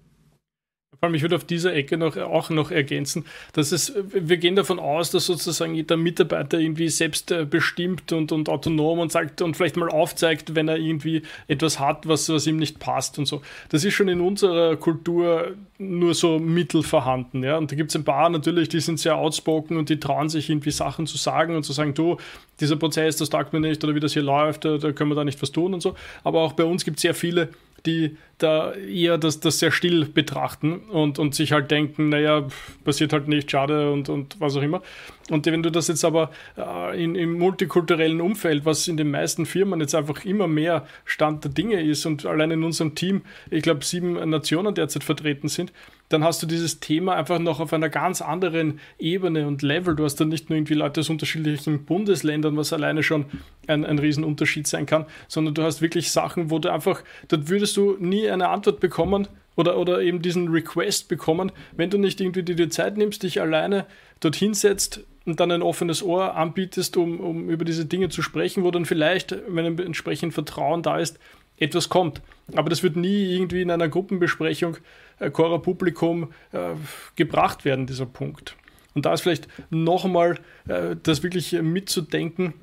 Vor 1.02 1.08
allem, 1.08 1.16
ich 1.16 1.22
würde 1.22 1.34
auf 1.34 1.42
dieser 1.42 1.74
Ecke 1.74 1.96
noch, 1.96 2.16
auch 2.16 2.48
noch 2.50 2.70
ergänzen, 2.70 3.24
dass 3.54 3.72
es, 3.72 3.92
wir 4.12 4.36
gehen 4.36 4.54
davon 4.54 4.78
aus, 4.78 5.10
dass 5.10 5.26
sozusagen 5.26 5.74
jeder 5.74 5.96
Mitarbeiter 5.96 6.60
irgendwie 6.60 6.88
selbstbestimmt 6.88 8.12
und, 8.12 8.30
und 8.30 8.48
autonom 8.48 9.00
und 9.00 9.10
sagt 9.10 9.42
und 9.42 9.56
vielleicht 9.56 9.76
mal 9.76 9.88
aufzeigt, 9.88 10.54
wenn 10.54 10.68
er 10.68 10.76
irgendwie 10.76 11.22
etwas 11.48 11.80
hat, 11.80 12.06
was, 12.06 12.28
was 12.28 12.46
ihm 12.46 12.56
nicht 12.56 12.78
passt 12.78 13.18
und 13.18 13.26
so. 13.26 13.42
Das 13.70 13.84
ist 13.84 13.94
schon 13.94 14.06
in 14.06 14.20
unserer 14.20 14.76
Kultur 14.76 15.56
nur 15.76 16.14
so 16.14 16.38
mittel 16.38 16.84
vorhanden. 16.84 17.42
Ja? 17.42 17.58
Und 17.58 17.72
da 17.72 17.74
gibt 17.74 17.90
es 17.90 17.96
ein 17.96 18.04
paar 18.04 18.30
natürlich, 18.30 18.68
die 18.68 18.78
sind 18.78 19.00
sehr 19.00 19.16
outspoken 19.16 19.78
und 19.78 19.88
die 19.88 19.98
trauen 19.98 20.28
sich 20.28 20.50
irgendwie 20.50 20.70
Sachen 20.70 21.08
zu 21.08 21.16
sagen 21.16 21.56
und 21.56 21.64
zu 21.64 21.72
sagen, 21.72 21.94
du, 21.94 22.18
dieser 22.60 22.76
Prozess, 22.76 23.16
das 23.16 23.28
taugt 23.28 23.52
mir 23.52 23.58
nicht 23.58 23.82
oder 23.82 23.96
wie 23.96 24.00
das 24.00 24.12
hier 24.12 24.22
läuft, 24.22 24.64
da 24.64 24.78
können 24.92 25.10
wir 25.10 25.16
da 25.16 25.24
nicht 25.24 25.42
was 25.42 25.50
tun 25.50 25.74
und 25.74 25.80
so. 25.80 25.96
Aber 26.22 26.42
auch 26.42 26.52
bei 26.52 26.64
uns 26.64 26.84
gibt 26.84 26.98
es 26.98 27.02
sehr 27.02 27.16
viele, 27.16 27.48
die 27.86 28.16
da 28.42 28.72
eher 28.74 29.18
das, 29.18 29.40
das 29.40 29.58
sehr 29.58 29.70
still 29.70 30.04
betrachten 30.06 30.80
und, 30.90 31.18
und 31.18 31.34
sich 31.34 31.52
halt 31.52 31.70
denken, 31.70 32.08
naja, 32.08 32.46
passiert 32.84 33.12
halt 33.12 33.28
nicht, 33.28 33.50
schade 33.50 33.92
und, 33.92 34.08
und 34.08 34.40
was 34.40 34.56
auch 34.56 34.62
immer. 34.62 34.82
Und 35.30 35.46
wenn 35.46 35.62
du 35.62 35.70
das 35.70 35.88
jetzt 35.88 36.04
aber 36.04 36.30
äh, 36.56 37.02
in, 37.02 37.14
im 37.14 37.38
multikulturellen 37.38 38.20
Umfeld, 38.20 38.64
was 38.64 38.88
in 38.88 38.96
den 38.96 39.10
meisten 39.10 39.46
Firmen 39.46 39.80
jetzt 39.80 39.94
einfach 39.94 40.24
immer 40.24 40.48
mehr 40.48 40.86
Stand 41.04 41.44
der 41.44 41.52
Dinge 41.52 41.80
ist 41.80 42.04
und 42.06 42.26
allein 42.26 42.50
in 42.50 42.64
unserem 42.64 42.94
Team, 42.94 43.22
ich 43.50 43.62
glaube, 43.62 43.84
sieben 43.84 44.28
Nationen 44.28 44.74
derzeit 44.74 45.04
vertreten 45.04 45.48
sind, 45.48 45.72
dann 46.12 46.24
hast 46.24 46.42
du 46.42 46.46
dieses 46.46 46.80
Thema 46.80 47.14
einfach 47.14 47.38
noch 47.38 47.60
auf 47.60 47.72
einer 47.72 47.88
ganz 47.88 48.20
anderen 48.20 48.80
Ebene 48.98 49.46
und 49.46 49.62
Level. 49.62 49.96
Du 49.96 50.04
hast 50.04 50.16
dann 50.16 50.28
nicht 50.28 50.50
nur 50.50 50.58
irgendwie 50.58 50.74
Leute 50.74 51.00
aus 51.00 51.08
unterschiedlichen 51.08 51.84
Bundesländern, 51.84 52.56
was 52.56 52.72
alleine 52.72 53.02
schon 53.02 53.26
ein, 53.66 53.86
ein 53.86 53.98
Riesenunterschied 53.98 54.66
sein 54.66 54.86
kann, 54.86 55.06
sondern 55.28 55.54
du 55.54 55.62
hast 55.62 55.80
wirklich 55.80 56.10
Sachen, 56.10 56.50
wo 56.50 56.58
du 56.58 56.70
einfach, 56.70 57.02
dort 57.28 57.48
würdest 57.48 57.76
du 57.76 57.96
nie 57.98 58.26
eine 58.32 58.48
Antwort 58.48 58.80
bekommen 58.80 59.28
oder, 59.56 59.78
oder 59.78 60.00
eben 60.00 60.22
diesen 60.22 60.48
Request 60.48 61.08
bekommen, 61.08 61.52
wenn 61.76 61.90
du 61.90 61.98
nicht 61.98 62.20
irgendwie 62.20 62.42
dir 62.42 62.56
die 62.56 62.68
Zeit 62.68 62.96
nimmst, 62.96 63.22
dich 63.22 63.40
alleine 63.40 63.86
dorthin 64.20 64.54
setzt 64.54 65.00
und 65.24 65.40
dann 65.40 65.50
ein 65.50 65.62
offenes 65.62 66.02
Ohr 66.02 66.34
anbietest, 66.34 66.96
um, 66.96 67.20
um 67.20 67.50
über 67.50 67.64
diese 67.64 67.84
Dinge 67.84 68.08
zu 68.08 68.22
sprechen, 68.22 68.64
wo 68.64 68.70
dann 68.70 68.86
vielleicht, 68.86 69.36
wenn 69.48 69.78
entsprechend 69.78 70.34
Vertrauen 70.34 70.82
da 70.82 70.98
ist, 70.98 71.18
etwas 71.58 71.88
kommt. 71.88 72.22
Aber 72.54 72.70
das 72.70 72.82
wird 72.82 72.96
nie 72.96 73.34
irgendwie 73.34 73.62
in 73.62 73.70
einer 73.70 73.88
Gruppenbesprechung 73.88 74.78
äh, 75.18 75.30
Cora 75.30 75.58
Publikum 75.58 76.32
äh, 76.52 76.70
gebracht 77.16 77.64
werden, 77.64 77.86
dieser 77.86 78.06
Punkt. 78.06 78.56
Und 78.94 79.06
da 79.06 79.12
ist 79.12 79.22
vielleicht 79.22 79.48
nochmal 79.70 80.38
äh, 80.68 80.96
das 81.00 81.22
wirklich 81.22 81.52
mitzudenken, 81.52 82.54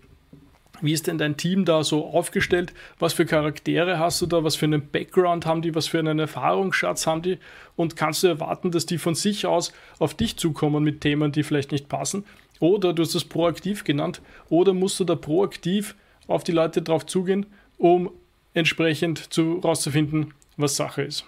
wie 0.82 0.94
ist 0.94 1.08
denn 1.08 1.18
dein 1.18 1.38
Team 1.38 1.66
da 1.66 1.84
so 1.84 2.06
aufgestellt? 2.06 2.74
Was 3.00 3.14
für 3.14 3.26
Charaktere 3.26 4.00
hast 4.00 4.22
du 4.22 4.26
da? 4.26 4.44
Was 4.44 4.56
für 4.56 4.66
einen 4.66 4.90
Background 4.90 5.46
haben 5.46 5.62
die? 5.62 5.76
Was 5.76 5.88
für 5.88 6.00
einen 6.00 6.20
Erfahrungsschatz 6.20 7.08
haben 7.08 7.22
die? 7.22 7.38
Und 7.76 7.96
kannst 7.96 8.24
du 8.24 8.28
erwarten, 8.28 8.72
dass 8.72 8.86
die 8.86 8.98
von 8.98 9.16
sich 9.16 9.46
aus 9.46 9.72
auf 10.00 10.14
dich 10.14 10.38
zukommen 10.38 10.84
mit 10.84 11.02
Themen, 11.02 11.32
die 11.32 11.44
vielleicht 11.44 11.72
nicht 11.72 11.90
passen? 11.90 12.26
Oder 12.60 12.94
du 12.94 13.04
hast 13.04 13.16
das 13.16 13.26
proaktiv 13.26 13.84
genannt. 13.84 14.22
Oder 14.50 14.74
musst 14.74 15.00
du 15.00 15.04
da 15.04 15.16
proaktiv 15.16 15.96
auf 16.28 16.44
die 16.44 16.52
Leute 16.52 16.82
drauf 16.82 17.06
zugehen, 17.06 17.46
um 17.78 18.12
entsprechend 18.54 19.34
zu, 19.34 19.60
rauszufinden, 19.60 20.34
was 20.58 20.76
Sache 20.76 21.04
ist? 21.04 21.26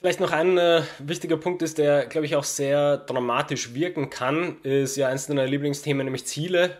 Vielleicht 0.00 0.20
noch 0.20 0.32
ein 0.32 0.58
äh, 0.58 0.82
wichtiger 0.98 1.38
Punkt 1.38 1.62
ist, 1.62 1.78
der, 1.78 2.06
glaube 2.06 2.26
ich, 2.26 2.36
auch 2.36 2.44
sehr 2.44 2.98
dramatisch 2.98 3.72
wirken 3.72 4.10
kann, 4.10 4.56
ist 4.62 4.96
ja 4.96 5.08
eines 5.08 5.26
deiner 5.26 5.46
Lieblingsthemen, 5.46 6.04
nämlich 6.04 6.26
Ziele. 6.26 6.76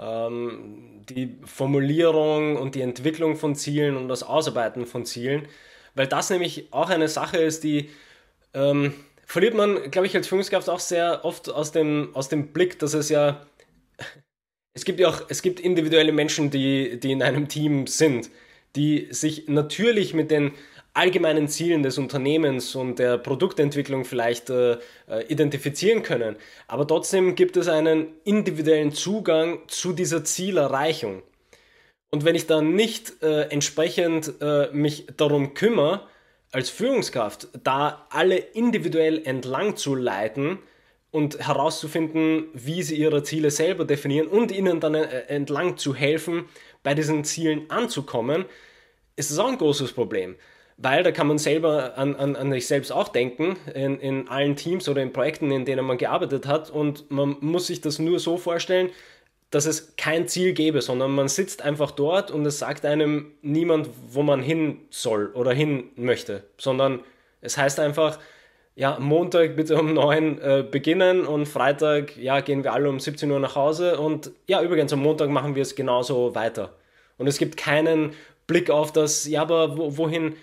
Ähm, 0.00 1.02
die 1.08 1.36
Formulierung 1.44 2.56
und 2.56 2.74
die 2.74 2.80
Entwicklung 2.80 3.36
von 3.36 3.54
Zielen 3.54 3.96
und 3.96 4.08
das 4.08 4.22
Ausarbeiten 4.22 4.86
von 4.86 5.04
Zielen. 5.04 5.46
Weil 5.94 6.06
das 6.06 6.30
nämlich 6.30 6.72
auch 6.72 6.88
eine 6.88 7.08
Sache 7.08 7.38
ist, 7.38 7.64
die 7.64 7.90
ähm, 8.54 8.94
verliert 9.26 9.54
man, 9.54 9.90
glaube 9.90 10.06
ich, 10.06 10.16
als 10.16 10.28
Führungskraft 10.28 10.68
auch 10.68 10.80
sehr 10.80 11.24
oft 11.24 11.50
aus 11.50 11.72
dem, 11.72 12.10
aus 12.14 12.28
dem 12.28 12.48
Blick, 12.48 12.78
dass 12.78 12.94
es 12.94 13.08
ja 13.08 13.46
es 14.74 14.84
gibt 14.84 15.00
ja 15.00 15.08
auch, 15.08 15.22
es 15.28 15.42
gibt 15.42 15.60
individuelle 15.60 16.12
Menschen, 16.12 16.50
die, 16.50 16.98
die 16.98 17.12
in 17.12 17.22
einem 17.22 17.48
Team 17.48 17.86
sind, 17.86 18.30
die 18.76 19.08
sich 19.10 19.48
natürlich 19.48 20.14
mit 20.14 20.30
den 20.30 20.52
allgemeinen 20.92 21.48
Zielen 21.48 21.82
des 21.82 21.98
Unternehmens 21.98 22.74
und 22.74 22.98
der 22.98 23.18
Produktentwicklung 23.18 24.04
vielleicht 24.04 24.50
äh, 24.50 24.72
äh, 25.08 25.24
identifizieren 25.28 26.02
können. 26.02 26.36
Aber 26.66 26.86
trotzdem 26.86 27.34
gibt 27.34 27.56
es 27.56 27.68
einen 27.68 28.08
individuellen 28.24 28.92
Zugang 28.92 29.60
zu 29.68 29.92
dieser 29.92 30.24
Zielerreichung. 30.24 31.22
Und 32.10 32.24
wenn 32.24 32.34
ich 32.34 32.46
dann 32.46 32.74
nicht 32.74 33.22
äh, 33.22 33.42
entsprechend 33.50 34.34
äh, 34.40 34.68
mich 34.72 35.06
darum 35.16 35.54
kümmere, 35.54 36.06
als 36.52 36.68
Führungskraft, 36.68 37.48
da 37.62 38.06
alle 38.10 38.36
individuell 38.36 39.24
entlang 39.24 39.76
zu 39.76 39.94
leiten, 39.94 40.58
und 41.10 41.44
herauszufinden, 41.44 42.46
wie 42.52 42.82
sie 42.82 42.96
ihre 42.96 43.22
Ziele 43.22 43.50
selber 43.50 43.84
definieren 43.84 44.28
und 44.28 44.52
ihnen 44.52 44.80
dann 44.80 44.94
äh, 44.94 45.22
entlang 45.26 45.76
zu 45.76 45.94
helfen, 45.94 46.44
bei 46.82 46.94
diesen 46.94 47.24
Zielen 47.24 47.68
anzukommen, 47.70 48.44
ist 49.16 49.30
das 49.30 49.38
auch 49.38 49.48
ein 49.48 49.58
großes 49.58 49.92
Problem. 49.92 50.36
Weil 50.82 51.02
da 51.02 51.12
kann 51.12 51.26
man 51.26 51.36
selber 51.36 51.98
an, 51.98 52.16
an, 52.16 52.36
an 52.36 52.50
sich 52.52 52.66
selbst 52.66 52.90
auch 52.90 53.08
denken, 53.08 53.56
in, 53.74 54.00
in 54.00 54.28
allen 54.28 54.56
Teams 54.56 54.88
oder 54.88 55.02
in 55.02 55.12
Projekten, 55.12 55.50
in 55.50 55.66
denen 55.66 55.84
man 55.84 55.98
gearbeitet 55.98 56.46
hat. 56.46 56.70
Und 56.70 57.10
man 57.10 57.36
muss 57.40 57.66
sich 57.66 57.82
das 57.82 57.98
nur 57.98 58.18
so 58.18 58.38
vorstellen, 58.38 58.90
dass 59.50 59.66
es 59.66 59.96
kein 59.96 60.28
Ziel 60.28 60.52
gäbe, 60.52 60.80
sondern 60.80 61.10
man 61.10 61.28
sitzt 61.28 61.62
einfach 61.62 61.90
dort 61.90 62.30
und 62.30 62.46
es 62.46 62.60
sagt 62.60 62.86
einem 62.86 63.32
niemand, 63.42 63.90
wo 64.08 64.22
man 64.22 64.42
hin 64.42 64.78
soll 64.90 65.32
oder 65.34 65.52
hin 65.52 65.90
möchte, 65.96 66.44
sondern 66.56 67.00
es 67.40 67.58
heißt 67.58 67.80
einfach, 67.80 68.18
ja, 68.76 68.98
Montag 69.00 69.56
bitte 69.56 69.76
um 69.76 69.92
9 69.92 70.38
äh, 70.38 70.64
beginnen 70.68 71.26
und 71.26 71.46
Freitag, 71.46 72.16
ja, 72.16 72.40
gehen 72.40 72.62
wir 72.62 72.72
alle 72.72 72.88
um 72.88 73.00
17 73.00 73.30
Uhr 73.30 73.40
nach 73.40 73.56
Hause 73.56 73.98
und 73.98 74.30
ja, 74.46 74.62
übrigens 74.62 74.92
am 74.92 75.00
Montag 75.00 75.28
machen 75.30 75.56
wir 75.56 75.62
es 75.62 75.74
genauso 75.74 76.34
weiter. 76.34 76.76
Und 77.18 77.26
es 77.26 77.36
gibt 77.36 77.56
keinen 77.56 78.12
Blick 78.46 78.70
auf 78.70 78.92
das, 78.92 79.26
ja, 79.26 79.42
aber 79.42 79.76
wo, 79.76 79.98
wohin, 79.98 80.36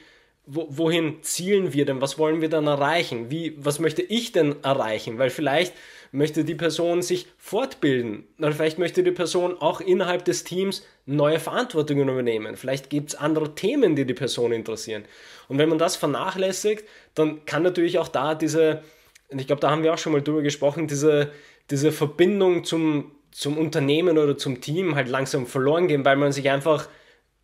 wo, 0.48 0.68
wohin 0.70 1.22
zielen 1.22 1.74
wir 1.74 1.86
denn? 1.86 2.01
Was 2.01 2.18
wollen 2.18 2.42
wir 2.42 2.50
dann 2.50 2.68
erreichen? 2.68 3.30
Wie, 3.30 3.54
was 3.58 3.80
möchte 3.80 4.01
ich 4.01 4.32
denn 4.32 4.56
erreichen? 4.63 5.20
Weil 5.20 5.30
vielleicht 5.30 5.74
möchte 6.12 6.46
die 6.46 6.56
Person 6.56 7.01
sich 7.01 7.27
fortbilden. 7.38 8.25
Oder 8.39 8.54
vielleicht 8.54 8.80
möchte 8.80 9.04
die 9.04 9.12
Person 9.12 9.58
auch 9.60 9.82
innerhalb 9.82 10.24
des 10.25 10.46
Teams 10.46 10.86
neue 11.06 11.39
Verantwortungen 11.39 12.08
übernehmen. 12.08 12.56
Vielleicht 12.56 12.89
gibt 12.89 13.10
es 13.10 13.16
andere 13.16 13.56
Themen, 13.56 13.96
die 13.96 14.06
die 14.06 14.13
Person 14.13 14.54
interessieren. 14.54 15.04
Und 15.50 15.58
wenn 15.58 15.70
man 15.70 15.77
das 15.77 15.98
vernachlässigt, 15.98 16.86
dann 17.13 17.46
kann 17.46 17.63
natürlich 17.63 18.00
auch 18.00 18.08
da 18.08 18.34
diese, 18.34 18.84
ich 19.30 19.48
glaube, 19.48 19.60
da 19.60 19.70
haben 19.70 19.84
wir 19.84 19.94
auch 19.94 19.98
schon 19.98 20.13
mal 20.13 20.22
drüber 20.22 20.42
gesprochen, 20.42 20.88
diese, 20.88 21.32
diese 21.70 21.92
Verbindung 21.92 22.63
zum, 22.63 23.12
zum 23.32 23.58
Unternehmen 23.58 24.18
oder 24.18 24.38
zum 24.38 24.62
Team 24.62 24.96
halt 24.96 25.10
langsam 25.10 25.46
verloren 25.46 25.89
gehen, 25.89 26.06
weil 26.06 26.16
man 26.16 26.32
sich 26.32 26.50
einfach, 26.50 26.88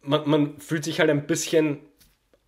man, 0.02 0.30
man 0.30 0.60
fühlt 0.60 0.86
sich 0.86 1.00
halt 1.00 1.10
ein 1.10 1.28
bisschen 1.28 1.80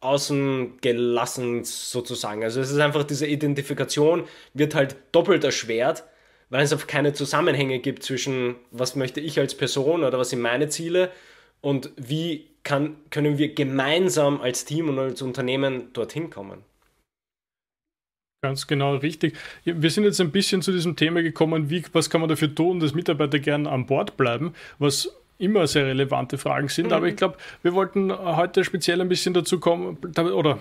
außen 0.05 0.77
gelassen 0.81 1.63
sozusagen. 1.63 2.43
Also 2.43 2.61
es 2.61 2.71
ist 2.71 2.79
einfach 2.79 3.03
diese 3.03 3.27
Identifikation 3.27 4.25
wird 4.53 4.75
halt 4.75 4.95
doppelt 5.11 5.43
erschwert, 5.43 6.03
weil 6.49 6.63
es 6.63 6.73
auch 6.73 6.87
keine 6.87 7.13
Zusammenhänge 7.13 7.79
gibt 7.79 8.03
zwischen 8.03 8.55
was 8.71 8.95
möchte 8.95 9.19
ich 9.19 9.39
als 9.39 9.55
Person 9.55 10.03
oder 10.03 10.17
was 10.17 10.29
sind 10.29 10.41
meine 10.41 10.69
Ziele 10.69 11.11
und 11.61 11.91
wie 11.97 12.47
kann, 12.63 12.97
können 13.09 13.37
wir 13.37 13.53
gemeinsam 13.53 14.41
als 14.41 14.65
Team 14.65 14.89
und 14.89 14.99
als 14.99 15.21
Unternehmen 15.21 15.93
dorthin 15.93 16.29
kommen. 16.29 16.63
Ganz 18.43 18.67
genau 18.67 18.97
richtig. 18.97 19.35
Wir 19.63 19.89
sind 19.89 20.03
jetzt 20.03 20.21
ein 20.21 20.31
bisschen 20.31 20.61
zu 20.61 20.71
diesem 20.71 20.95
Thema 20.95 21.23
gekommen, 21.23 21.71
wie, 21.71 21.83
was 21.93 22.11
kann 22.11 22.21
man 22.21 22.29
dafür 22.29 22.53
tun, 22.53 22.79
dass 22.79 22.93
Mitarbeiter 22.93 23.39
gerne 23.39 23.69
an 23.71 23.87
Bord 23.87 24.17
bleiben, 24.17 24.53
was 24.77 25.09
immer 25.37 25.67
sehr 25.67 25.85
relevante 25.85 26.37
Fragen 26.37 26.69
sind. 26.69 26.87
Mhm. 26.87 26.93
Aber 26.93 27.07
ich 27.07 27.15
glaube, 27.15 27.37
wir 27.61 27.73
wollten 27.73 28.11
heute 28.11 28.63
speziell 28.63 29.01
ein 29.01 29.09
bisschen 29.09 29.33
dazu 29.33 29.59
kommen 29.59 29.97
oder 30.17 30.59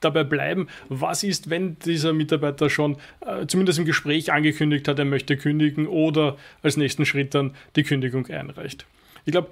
dabei 0.00 0.24
bleiben, 0.24 0.68
was 0.88 1.22
ist, 1.22 1.48
wenn 1.50 1.78
dieser 1.78 2.12
Mitarbeiter 2.12 2.68
schon 2.68 2.96
äh, 3.20 3.46
zumindest 3.46 3.78
im 3.78 3.84
Gespräch 3.84 4.32
angekündigt 4.32 4.88
hat, 4.88 4.98
er 4.98 5.04
möchte 5.04 5.36
kündigen 5.36 5.86
oder 5.86 6.36
als 6.62 6.76
nächsten 6.76 7.06
Schritt 7.06 7.34
dann 7.34 7.54
die 7.76 7.82
Kündigung 7.82 8.26
einreicht. 8.26 8.86
Ich 9.24 9.32
glaube, 9.32 9.50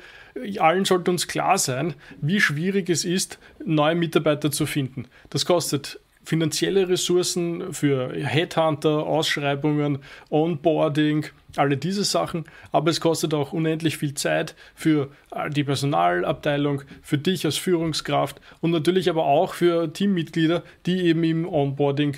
allen 0.59 0.85
sollte 0.85 1.11
uns 1.11 1.27
klar 1.27 1.59
sein, 1.59 1.95
wie 2.21 2.41
schwierig 2.41 2.89
es 2.89 3.05
ist, 3.05 3.39
neue 3.65 3.97
Mitarbeiter 3.97 4.51
zu 4.51 4.67
finden. 4.67 5.09
Das 5.31 5.47
kostet 5.47 5.99
finanzielle 6.25 6.89
Ressourcen 6.89 7.73
für 7.73 8.13
Headhunter, 8.13 9.07
Ausschreibungen, 9.07 9.99
Onboarding, 10.31 11.27
alle 11.57 11.77
diese 11.77 12.05
Sachen, 12.05 12.45
aber 12.73 12.91
es 12.91 13.01
kostet 13.01 13.33
auch 13.35 13.53
unendlich 13.53 13.97
viel 13.97 14.15
Zeit 14.15 14.55
für 14.75 15.11
die 15.51 15.65
Personalabteilung, 15.65 16.83
für 17.03 17.19
dich 17.19 17.45
als 17.45 17.57
Führungskraft 17.57 18.41
und 18.61 18.71
natürlich 18.71 19.09
aber 19.09 19.25
auch 19.25 19.55
für 19.55 19.93
Teammitglieder, 19.93 20.63
die 20.87 21.03
eben 21.03 21.23
im 21.25 21.49
Onboarding 21.49 22.17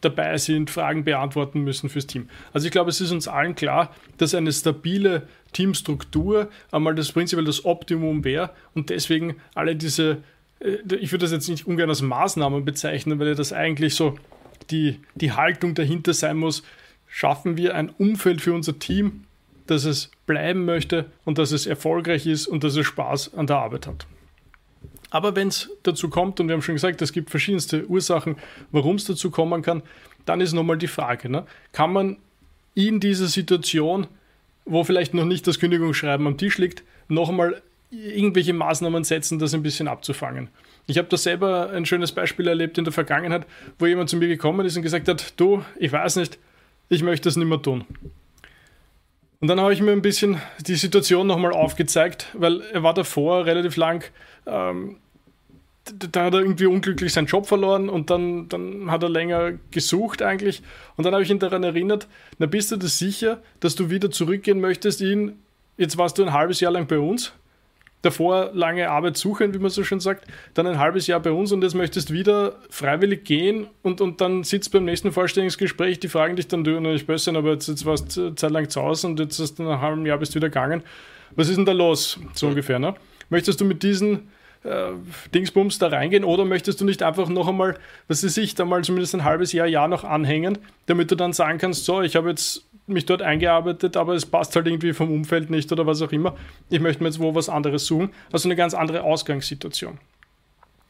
dabei 0.00 0.36
sind, 0.38 0.70
Fragen 0.70 1.04
beantworten 1.04 1.60
müssen 1.60 1.88
fürs 1.88 2.06
Team. 2.06 2.28
Also 2.52 2.66
ich 2.66 2.72
glaube, 2.72 2.90
es 2.90 3.00
ist 3.00 3.12
uns 3.12 3.28
allen 3.28 3.54
klar, 3.54 3.94
dass 4.18 4.34
eine 4.34 4.52
stabile 4.52 5.26
Teamstruktur 5.52 6.50
einmal 6.70 6.94
das 6.94 7.12
prinzipiell 7.12 7.46
das 7.46 7.64
Optimum 7.64 8.24
wäre 8.24 8.50
und 8.74 8.90
deswegen 8.90 9.36
alle 9.54 9.76
diese 9.76 10.10
äh, 10.12 10.16
ich 10.64 11.12
würde 11.12 11.24
das 11.24 11.32
jetzt 11.32 11.48
nicht 11.48 11.66
ungern 11.66 11.90
als 11.90 12.02
Maßnahmen 12.02 12.64
bezeichnen, 12.64 13.18
weil 13.18 13.28
ja 13.28 13.34
das 13.34 13.52
eigentlich 13.52 13.94
so 13.94 14.16
die, 14.70 15.00
die 15.14 15.32
Haltung 15.32 15.74
dahinter 15.74 16.14
sein 16.14 16.38
muss, 16.38 16.62
schaffen 17.06 17.56
wir 17.56 17.74
ein 17.74 17.90
Umfeld 17.90 18.40
für 18.40 18.54
unser 18.54 18.78
Team, 18.78 19.24
dass 19.66 19.84
es 19.84 20.10
bleiben 20.26 20.64
möchte 20.64 21.06
und 21.24 21.38
dass 21.38 21.52
es 21.52 21.66
erfolgreich 21.66 22.26
ist 22.26 22.46
und 22.46 22.64
dass 22.64 22.76
es 22.76 22.86
Spaß 22.86 23.34
an 23.34 23.46
der 23.46 23.58
Arbeit 23.58 23.86
hat. 23.86 24.06
Aber 25.10 25.36
wenn 25.36 25.48
es 25.48 25.70
dazu 25.84 26.08
kommt, 26.10 26.40
und 26.40 26.48
wir 26.48 26.54
haben 26.54 26.62
schon 26.62 26.74
gesagt, 26.74 27.00
es 27.00 27.12
gibt 27.12 27.30
verschiedenste 27.30 27.86
Ursachen, 27.86 28.36
warum 28.72 28.96
es 28.96 29.04
dazu 29.04 29.30
kommen 29.30 29.62
kann, 29.62 29.82
dann 30.24 30.40
ist 30.40 30.54
nochmal 30.54 30.78
die 30.78 30.88
Frage, 30.88 31.28
ne? 31.28 31.46
kann 31.72 31.92
man 31.92 32.16
in 32.74 32.98
dieser 32.98 33.26
Situation, 33.26 34.08
wo 34.64 34.82
vielleicht 34.82 35.14
noch 35.14 35.24
nicht 35.24 35.46
das 35.46 35.60
Kündigungsschreiben 35.60 36.26
am 36.26 36.36
Tisch 36.36 36.58
liegt, 36.58 36.82
nochmal 37.08 37.62
irgendwelche 38.02 38.52
Maßnahmen 38.52 39.04
setzen, 39.04 39.38
das 39.38 39.54
ein 39.54 39.62
bisschen 39.62 39.88
abzufangen. 39.88 40.48
Ich 40.86 40.98
habe 40.98 41.08
da 41.08 41.16
selber 41.16 41.70
ein 41.70 41.86
schönes 41.86 42.12
Beispiel 42.12 42.48
erlebt 42.48 42.76
in 42.76 42.84
der 42.84 42.92
Vergangenheit, 42.92 43.46
wo 43.78 43.86
jemand 43.86 44.10
zu 44.10 44.16
mir 44.16 44.28
gekommen 44.28 44.66
ist 44.66 44.76
und 44.76 44.82
gesagt 44.82 45.08
hat, 45.08 45.34
du, 45.38 45.64
ich 45.78 45.92
weiß 45.92 46.16
nicht, 46.16 46.38
ich 46.88 47.02
möchte 47.02 47.28
das 47.28 47.36
nicht 47.36 47.48
mehr 47.48 47.62
tun. 47.62 47.84
Und 49.40 49.48
dann 49.48 49.60
habe 49.60 49.72
ich 49.72 49.80
mir 49.80 49.92
ein 49.92 50.02
bisschen 50.02 50.40
die 50.66 50.74
Situation 50.74 51.26
nochmal 51.26 51.52
aufgezeigt, 51.52 52.28
weil 52.34 52.60
er 52.72 52.82
war 52.82 52.94
davor 52.94 53.46
relativ 53.46 53.76
lang, 53.76 54.04
ähm, 54.46 54.96
da 55.84 56.24
hat 56.24 56.34
er 56.34 56.40
irgendwie 56.40 56.66
unglücklich 56.66 57.12
seinen 57.12 57.26
Job 57.26 57.46
verloren 57.46 57.90
und 57.90 58.08
dann, 58.08 58.48
dann 58.48 58.90
hat 58.90 59.02
er 59.02 59.10
länger 59.10 59.52
gesucht 59.70 60.22
eigentlich. 60.22 60.62
Und 60.96 61.04
dann 61.04 61.12
habe 61.12 61.22
ich 61.22 61.30
ihn 61.30 61.38
daran 61.38 61.62
erinnert, 61.62 62.08
na 62.38 62.46
bist 62.46 62.72
du 62.72 62.76
dir 62.76 62.88
sicher, 62.88 63.42
dass 63.60 63.74
du 63.74 63.90
wieder 63.90 64.10
zurückgehen 64.10 64.60
möchtest 64.60 65.02
in, 65.02 65.38
jetzt 65.76 65.98
warst 65.98 66.16
du 66.16 66.24
ein 66.24 66.32
halbes 66.32 66.60
Jahr 66.60 66.72
lang 66.72 66.86
bei 66.86 66.98
uns 66.98 67.34
davor 68.04 68.50
lange 68.52 68.90
Arbeit 68.90 69.16
suchen, 69.16 69.54
wie 69.54 69.58
man 69.58 69.70
so 69.70 69.84
schön 69.84 70.00
sagt, 70.00 70.26
dann 70.54 70.66
ein 70.66 70.78
halbes 70.78 71.06
Jahr 71.06 71.20
bei 71.20 71.32
uns 71.32 71.52
und 71.52 71.62
jetzt 71.62 71.74
möchtest 71.74 72.12
wieder 72.12 72.56
freiwillig 72.70 73.24
gehen 73.24 73.66
und, 73.82 74.00
und 74.00 74.20
dann 74.20 74.44
sitzt 74.44 74.72
beim 74.72 74.84
nächsten 74.84 75.12
Vorstellungsgespräch, 75.12 76.00
die 76.00 76.08
fragen 76.08 76.36
dich 76.36 76.48
dann, 76.48 76.64
du, 76.64 76.78
nicht 76.80 77.06
besser, 77.06 77.34
aber 77.34 77.52
jetzt, 77.52 77.68
jetzt 77.68 77.86
warst 77.86 78.16
du 78.16 78.34
Zeit 78.34 78.50
lang 78.50 78.68
zu 78.68 78.82
Hause 78.82 79.06
und 79.06 79.20
jetzt 79.20 79.38
hast 79.38 79.58
du 79.58 79.62
nach 79.62 79.82
einem 79.82 80.06
Jahr 80.06 80.18
bist 80.18 80.34
wieder 80.34 80.48
gegangen. 80.48 80.82
Was 81.36 81.48
ist 81.48 81.56
denn 81.56 81.64
da 81.64 81.72
los, 81.72 82.18
so 82.34 82.48
ungefähr, 82.48 82.78
ne? 82.78 82.94
Möchtest 83.30 83.60
du 83.60 83.64
mit 83.64 83.82
diesen 83.82 84.28
äh, 84.64 84.92
Dingsbums 85.34 85.78
da 85.78 85.88
reingehen 85.88 86.24
oder 86.24 86.44
möchtest 86.44 86.80
du 86.80 86.84
nicht 86.84 87.02
einfach 87.02 87.28
noch 87.28 87.48
einmal, 87.48 87.76
was 88.08 88.24
weiß 88.24 88.36
ich, 88.36 88.54
da 88.54 88.64
mal 88.64 88.84
zumindest 88.84 89.14
ein 89.14 89.24
halbes 89.24 89.52
Jahr, 89.52 89.66
Jahr 89.66 89.88
noch 89.88 90.04
anhängen, 90.04 90.58
damit 90.86 91.10
du 91.10 91.14
dann 91.14 91.32
sagen 91.32 91.58
kannst, 91.58 91.84
so, 91.84 92.02
ich 92.02 92.16
habe 92.16 92.30
jetzt 92.30 92.64
mich 92.86 93.06
dort 93.06 93.22
eingearbeitet, 93.22 93.96
aber 93.96 94.14
es 94.14 94.26
passt 94.26 94.54
halt 94.56 94.66
irgendwie 94.66 94.92
vom 94.92 95.10
Umfeld 95.10 95.50
nicht 95.50 95.72
oder 95.72 95.86
was 95.86 96.02
auch 96.02 96.12
immer. 96.12 96.36
Ich 96.70 96.80
möchte 96.80 97.02
mir 97.02 97.08
jetzt 97.08 97.20
wo 97.20 97.34
was 97.34 97.48
anderes 97.48 97.86
suchen. 97.86 98.10
Also 98.30 98.48
eine 98.48 98.56
ganz 98.56 98.74
andere 98.74 99.02
Ausgangssituation. 99.02 99.98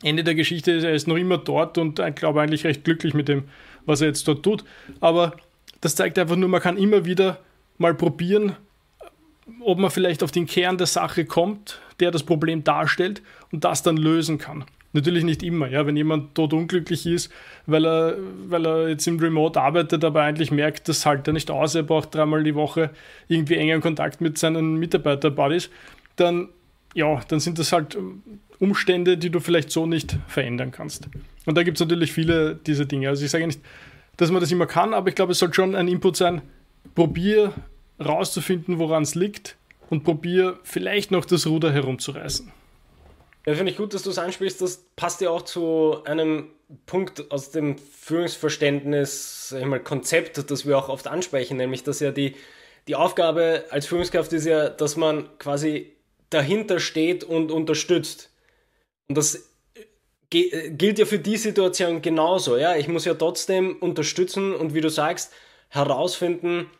Ende 0.03 0.25
der 0.25 0.35
Geschichte 0.35 0.73
ist, 0.73 0.85
er 0.85 0.92
ist 0.92 1.09
noch 1.09 1.16
immer 1.16 1.38
dort 1.38 1.79
und 1.79 1.99
ich 1.99 2.14
glaube 2.14 2.40
eigentlich 2.40 2.64
recht 2.64 2.85
glücklich 2.85 3.14
mit 3.14 3.29
dem, 3.29 3.45
was 3.87 4.01
er 4.01 4.09
jetzt 4.09 4.27
dort 4.27 4.42
tut. 4.42 4.64
Aber 5.01 5.37
das 5.81 5.95
zeigt 5.95 6.19
einfach 6.19 6.37
nur, 6.37 6.49
man 6.49 6.61
kann 6.61 6.77
immer 6.77 7.05
wieder 7.05 7.38
mal 7.79 7.95
probieren, 7.95 8.57
ob 9.61 9.79
man 9.79 9.90
vielleicht 9.90 10.23
auf 10.23 10.33
den 10.33 10.47
Kern 10.47 10.79
der 10.79 10.87
Sache 10.87 11.25
kommt, 11.25 11.81
der 12.01 12.11
das 12.11 12.23
Problem 12.23 12.64
darstellt 12.64 13.23
und 13.53 13.64
das 13.64 13.83
dann 13.83 13.97
lösen 13.97 14.38
kann. 14.38 14.64
Natürlich 14.95 15.25
nicht 15.25 15.43
immer, 15.43 15.69
ja. 15.69 15.87
Wenn 15.87 15.97
jemand 15.97 16.37
tot 16.37 16.53
unglücklich 16.53 17.05
ist, 17.05 17.31
weil 17.67 17.85
er, 17.85 18.17
weil 18.47 18.65
er 18.65 18.89
jetzt 18.89 19.07
im 19.09 19.19
Remote 19.19 19.61
arbeitet, 19.61 20.05
aber 20.05 20.23
eigentlich 20.23 20.53
merkt, 20.53 20.89
das 20.89 21.05
halt 21.05 21.27
er 21.27 21.33
nicht 21.33 21.51
aus, 21.51 21.75
er 21.75 21.83
braucht 21.83 22.15
dreimal 22.15 22.45
die 22.45 22.55
Woche 22.55 22.91
irgendwie 23.27 23.57
engen 23.57 23.81
Kontakt 23.81 24.21
mit 24.21 24.39
seinen 24.39 24.77
Mitarbeiter-Buddies, 24.77 25.69
dann, 26.15 26.49
ja, 26.95 27.21
dann 27.27 27.41
sind 27.41 27.59
das 27.59 27.73
halt 27.73 27.99
Umstände, 28.61 29.19
die 29.19 29.31
du 29.31 29.41
vielleicht 29.41 29.73
so 29.73 29.85
nicht 29.85 30.17
verändern 30.29 30.71
kannst. 30.71 31.09
Und 31.45 31.59
da 31.59 31.65
gibt 31.65 31.77
es 31.77 31.81
natürlich 31.81 32.13
viele 32.13 32.55
dieser 32.55 32.85
Dinge. 32.85 33.09
Also 33.09 33.25
ich 33.25 33.33
sage 33.33 33.49
nicht, 33.49 33.61
dass 34.17 34.31
man 34.31 34.41
das 34.41 34.53
immer 34.53 34.67
kann, 34.67 34.95
aber 34.95 35.09
ich 35.09 35.17
glaube, 35.17 35.33
es 35.33 35.41
soll 35.41 35.53
schon 35.53 35.75
ein 35.75 35.89
Input 35.89 36.17
sein, 36.17 36.41
probier 36.95 37.53
rauszufinden, 37.99 38.79
woran 38.79 39.03
es 39.03 39.17
liegt 39.17 39.57
und 39.91 40.05
probier 40.05 40.61
vielleicht 40.63 41.11
noch 41.11 41.25
das 41.25 41.49
Ruder 41.49 41.73
herumzureißen. 41.73 42.53
Ja, 43.47 43.55
finde 43.55 43.73
ich 43.73 43.77
gut, 43.77 43.93
dass 43.93 44.03
du 44.03 44.11
es 44.11 44.19
ansprichst. 44.19 44.61
Das 44.61 44.87
passt 44.97 45.21
ja 45.21 45.31
auch 45.31 45.43
zu 45.43 46.03
einem 46.05 46.51
Punkt 46.87 47.31
aus 47.31 47.51
dem 47.51 47.77
Führungsverständnis, 47.79 49.55
ich 49.59 49.67
mal, 49.67 49.81
Konzept, 49.81 50.51
das 50.51 50.67
wir 50.67 50.79
auch 50.79 50.89
oft 50.89 51.07
ansprechen, 51.07 51.59
nämlich 51.59 51.83
dass 51.83 52.01
ja 52.01 52.11
die, 52.11 52.37
die 52.89 52.95
Aufgabe 52.95 53.65
als 53.71 53.87
Führungskraft 53.87 54.33
ist 54.33 54.47
ja, 54.47 54.71
dass 54.71 54.97
man 54.97 55.29
quasi 55.39 55.93
dahinter 56.31 56.81
steht 56.81 57.23
und 57.23 57.53
unterstützt. 57.53 58.31
Und 59.09 59.19
das 59.19 59.51
gilt 60.31 60.99
ja 60.99 61.05
für 61.05 61.19
die 61.19 61.37
Situation 61.37 62.03
genauso. 62.03 62.57
Ja? 62.57 62.77
Ich 62.77 62.89
muss 62.89 63.05
ja 63.05 63.15
trotzdem 63.15 63.77
unterstützen 63.77 64.55
und 64.55 64.75
wie 64.75 64.81
du 64.81 64.89
sagst, 64.89 65.33
herausfinden, 65.69 66.71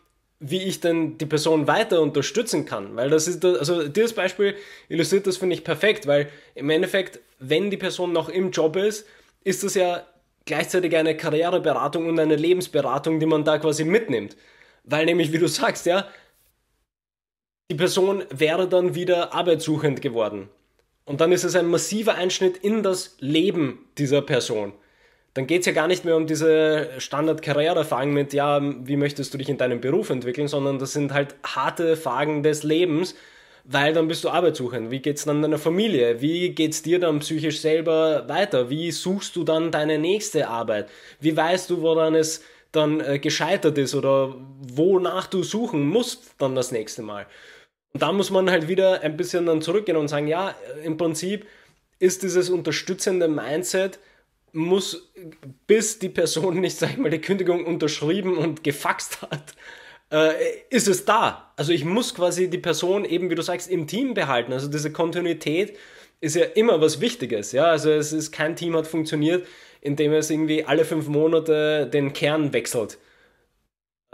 wie 0.47 0.63
ich 0.63 0.81
denn 0.81 1.17
die 1.17 1.27
Person 1.27 1.67
weiter 1.67 2.03
unterstützen 2.03 2.67
kann. 2.67 2.97
Weil 2.97 3.09
das 3.09 3.27
ist, 3.27 3.45
also 3.45 3.89
dieses 3.89 4.13
Beispiel 4.13 4.55
illustriert 4.89 5.27
das, 5.27 5.39
finde 5.39 5.55
ich, 5.55 5.65
perfekt, 5.65 6.07
weil 6.07 6.29
im 6.55 6.69
Endeffekt, 6.69 7.21
wenn 7.39 7.71
die 7.71 7.79
Person 7.79 8.13
noch 8.13 8.29
im 8.29 8.51
Job 8.51 8.77
ist, 8.77 9.07
ist 9.43 9.65
das 9.65 9.75
ja 9.75 10.07
gleichzeitig 10.45 10.95
eine 10.97 11.17
Karriereberatung 11.17 12.07
und 12.07 12.19
eine 12.19 12.37
Lebensberatung, 12.37 13.21
die 13.21 13.27
man 13.27 13.45
da 13.45 13.59
quasi 13.59 13.85
mitnimmt. 13.85 14.37
Weil 14.85 15.07
nämlich, 15.07 15.33
wie 15.33 15.39
du 15.39 15.49
sagst, 15.49 15.87
ja, 15.87 16.09
die 17.71 17.77
Person 17.77 18.25
wäre 18.29 18.69
dann 18.69 18.95
wieder 18.95 19.33
arbeitssuchend 19.33 20.03
geworden. 20.03 20.51
Und 21.07 21.23
dann 21.23 21.33
ist 21.33 21.45
es 21.45 21.57
ein 21.57 21.67
massiver 21.67 22.17
Einschnitt 22.17 22.59
in 22.59 22.83
das 22.83 23.17
Leben 23.21 23.87
dieser 23.97 24.21
Person 24.21 24.75
dann 25.35 25.49
geht 25.49 25.61
es 25.61 25.67
ja 25.67 25.73
gar 25.73 25.89
nicht 25.89 26.05
mehr 26.05 26.17
um 26.17 26.27
diese 26.27 26.91
Standard-Karrierefragen 26.99 28.15
mit, 28.15 28.33
ja, 28.33 28.61
wie 28.63 28.97
möchtest 28.97 29.35
du 29.35 29.39
dich 29.39 29.49
in 29.49 29.59
deinem 29.59 29.81
Beruf 29.81 30.11
entwickeln, 30.11 30.47
sondern 30.47 30.79
das 30.79 30.93
sind 30.93 31.13
halt 31.13 31.35
harte 31.45 31.97
Fragen 31.97 32.45
des 32.45 32.63
Lebens, 32.63 33.17
weil 33.65 33.93
dann 33.93 34.07
bist 34.07 34.23
du 34.23 34.29
arbeitssuchend. 34.31 34.93
Wie 34.93 35.01
geht 35.01 35.17
es 35.17 35.25
dann 35.25 35.43
deiner 35.43 35.59
Familie? 35.59 36.21
Wie 36.21 36.51
geht 36.51 36.73
es 36.73 36.83
dir 36.83 37.01
dann 37.01 37.19
psychisch 37.19 37.61
selber 37.61 38.29
weiter? 38.29 38.71
Wie 38.71 38.93
suchst 38.93 39.35
du 39.35 39.43
dann 39.43 39.73
deine 39.73 39.99
nächste 39.99 40.49
Arbeit? 40.49 40.89
Wie 41.19 41.37
weißt 41.37 41.69
du, 41.69 41.83
woran 41.83 42.15
es 42.15 42.45
dann 42.71 43.01
äh, 43.01 43.19
gescheitert 43.19 43.77
ist 43.79 43.95
oder 43.97 44.37
wonach 44.61 45.27
du 45.27 45.43
suchen 45.43 45.89
musst 45.89 46.35
dann 46.39 46.55
das 46.55 46.71
nächste 46.71 47.03
Mal? 47.03 47.27
Und 47.93 48.03
da 48.03 48.13
muss 48.13 48.31
man 48.31 48.51
halt 48.51 48.69
wieder 48.69 49.01
ein 49.01 49.17
bisschen 49.17 49.47
dann 49.47 49.63
zurückgehen 49.63 49.97
und 49.97 50.09
sagen, 50.09 50.29
ja, 50.29 50.55
im 50.85 50.97
Prinzip 50.97 51.47
ist 51.99 52.23
dieses 52.23 52.51
unterstützende 52.51 53.27
Mindset 53.27 53.99
muss, 54.55 55.13
bis 55.67 55.99
die 55.99 56.09
Person 56.09 56.61
nicht, 56.61 56.77
sag 56.77 56.91
ich 56.93 56.97
mal, 56.97 57.11
die 57.11 57.21
Kündigung 57.21 57.67
unterschrieben 57.67 58.37
und 58.37 58.65
gefaxt 58.65 59.23
hat, 59.23 59.55
äh, 60.11 60.33
ist 60.71 60.89
es 60.89 61.05
da. 61.05 61.53
Also 61.57 61.73
ich 61.73 61.85
muss 61.85 62.15
quasi 62.15 62.49
die 62.49 62.59
Person 62.59 63.05
eben, 63.05 63.31
wie 63.31 63.35
du 63.35 63.43
sagst, 63.43 63.71
im 63.71 63.87
Team 63.87 64.15
behalten. 64.15 64.53
Also 64.53 64.69
diese 64.69 64.93
Kontinuität 64.93 65.77
ist 66.21 66.37
ja 66.37 66.45
immer 66.45 66.81
was 66.81 67.01
Wichtiges. 67.01 67.53
Ja? 67.53 67.65
Also 67.65 67.91
es 67.91 68.13
ist 68.13 68.33
kein 68.33 68.57
Team 68.57 68.77
hat 68.77 68.87
funktioniert, 68.87 69.47
indem 69.81 70.13
es 70.13 70.31
irgendwie 70.31 70.65
alle 70.65 70.85
fünf 70.85 71.09
Monate 71.09 71.89
den 71.93 72.13
Kern 72.13 72.53
wechselt. 72.53 72.99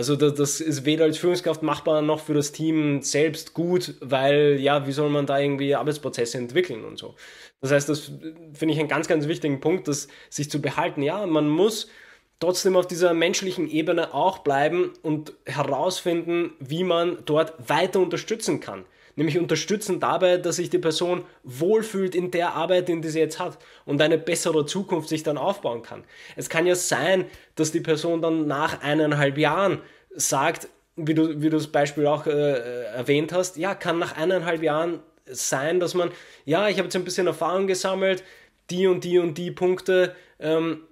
Also 0.01 0.17
das, 0.17 0.63
ist 0.63 0.87
weder 0.87 1.05
als 1.05 1.19
Führungskraft 1.19 1.63
machbar 1.63 2.01
noch 2.01 2.21
für 2.21 2.33
das 2.33 2.53
Team 2.53 3.03
selbst 3.03 3.53
gut, 3.53 3.97
weil 4.01 4.57
ja, 4.59 4.87
wie 4.87 4.93
soll 4.93 5.11
man 5.11 5.27
da 5.27 5.39
irgendwie 5.39 5.75
Arbeitsprozesse 5.75 6.39
entwickeln 6.39 6.87
und 6.87 6.99
so. 6.99 7.17
Das 7.61 7.71
heißt, 7.71 7.87
das 7.87 8.11
finde 8.55 8.73
ich 8.73 8.81
einen 8.81 8.89
ganz, 8.89 9.09
ganz 9.09 9.29
wichtigen 9.29 9.61
Punkt, 9.61 9.89
das 9.89 10.09
sich 10.31 10.51
zu 10.51 10.63
behalten. 10.63 11.03
Ja, 11.03 11.27
man 11.27 11.51
muss 11.51 11.89
trotzdem 12.39 12.77
auf 12.77 12.87
dieser 12.87 13.13
menschlichen 13.13 13.69
Ebene 13.69 14.15
auch 14.15 14.39
bleiben 14.39 14.95
und 15.03 15.35
herausfinden, 15.45 16.55
wie 16.61 16.83
man 16.83 17.19
dort 17.27 17.53
weiter 17.69 18.01
unterstützen 18.01 18.59
kann. 18.59 18.87
Nämlich 19.21 19.39
unterstützen 19.39 20.01
dabei, 20.01 20.39
dass 20.39 20.57
sich 20.57 20.71
die 20.71 20.79
Person 20.79 21.27
wohlfühlt 21.43 22.15
in 22.15 22.31
der 22.31 22.55
Arbeit, 22.55 22.89
in 22.89 23.03
die 23.03 23.11
sie 23.11 23.19
jetzt 23.19 23.39
hat 23.39 23.59
und 23.85 24.01
eine 24.01 24.17
bessere 24.17 24.65
Zukunft 24.65 25.11
sich 25.11 25.23
dann 25.23 25.37
aufbauen 25.37 25.83
kann. 25.83 26.05
Es 26.37 26.49
kann 26.49 26.65
ja 26.65 26.75
sein, 26.75 27.27
dass 27.55 27.71
die 27.71 27.83
Person 27.83 28.23
dann 28.23 28.47
nach 28.47 28.81
eineinhalb 28.81 29.37
Jahren 29.37 29.83
sagt, 30.17 30.69
wie 30.97 31.13
du, 31.13 31.43
wie 31.43 31.51
du 31.51 31.59
das 31.59 31.67
Beispiel 31.67 32.07
auch 32.07 32.27
äh, 32.27 32.85
erwähnt 32.95 33.35
hast, 33.35 33.59
ja, 33.59 33.75
kann 33.75 33.99
nach 33.99 34.17
eineinhalb 34.17 34.63
Jahren 34.63 35.01
sein, 35.27 35.81
dass 35.81 35.93
man, 35.93 36.11
ja, 36.47 36.71
ich 36.71 36.79
habe 36.79 36.87
jetzt 36.87 36.97
ein 36.97 37.05
bisschen 37.05 37.27
Erfahrung 37.27 37.67
gesammelt, 37.67 38.25
die 38.71 38.87
und 38.87 39.05
die 39.05 39.19
und 39.19 39.37
die 39.37 39.51
Punkte 39.51 40.17
ähm, 40.39 40.85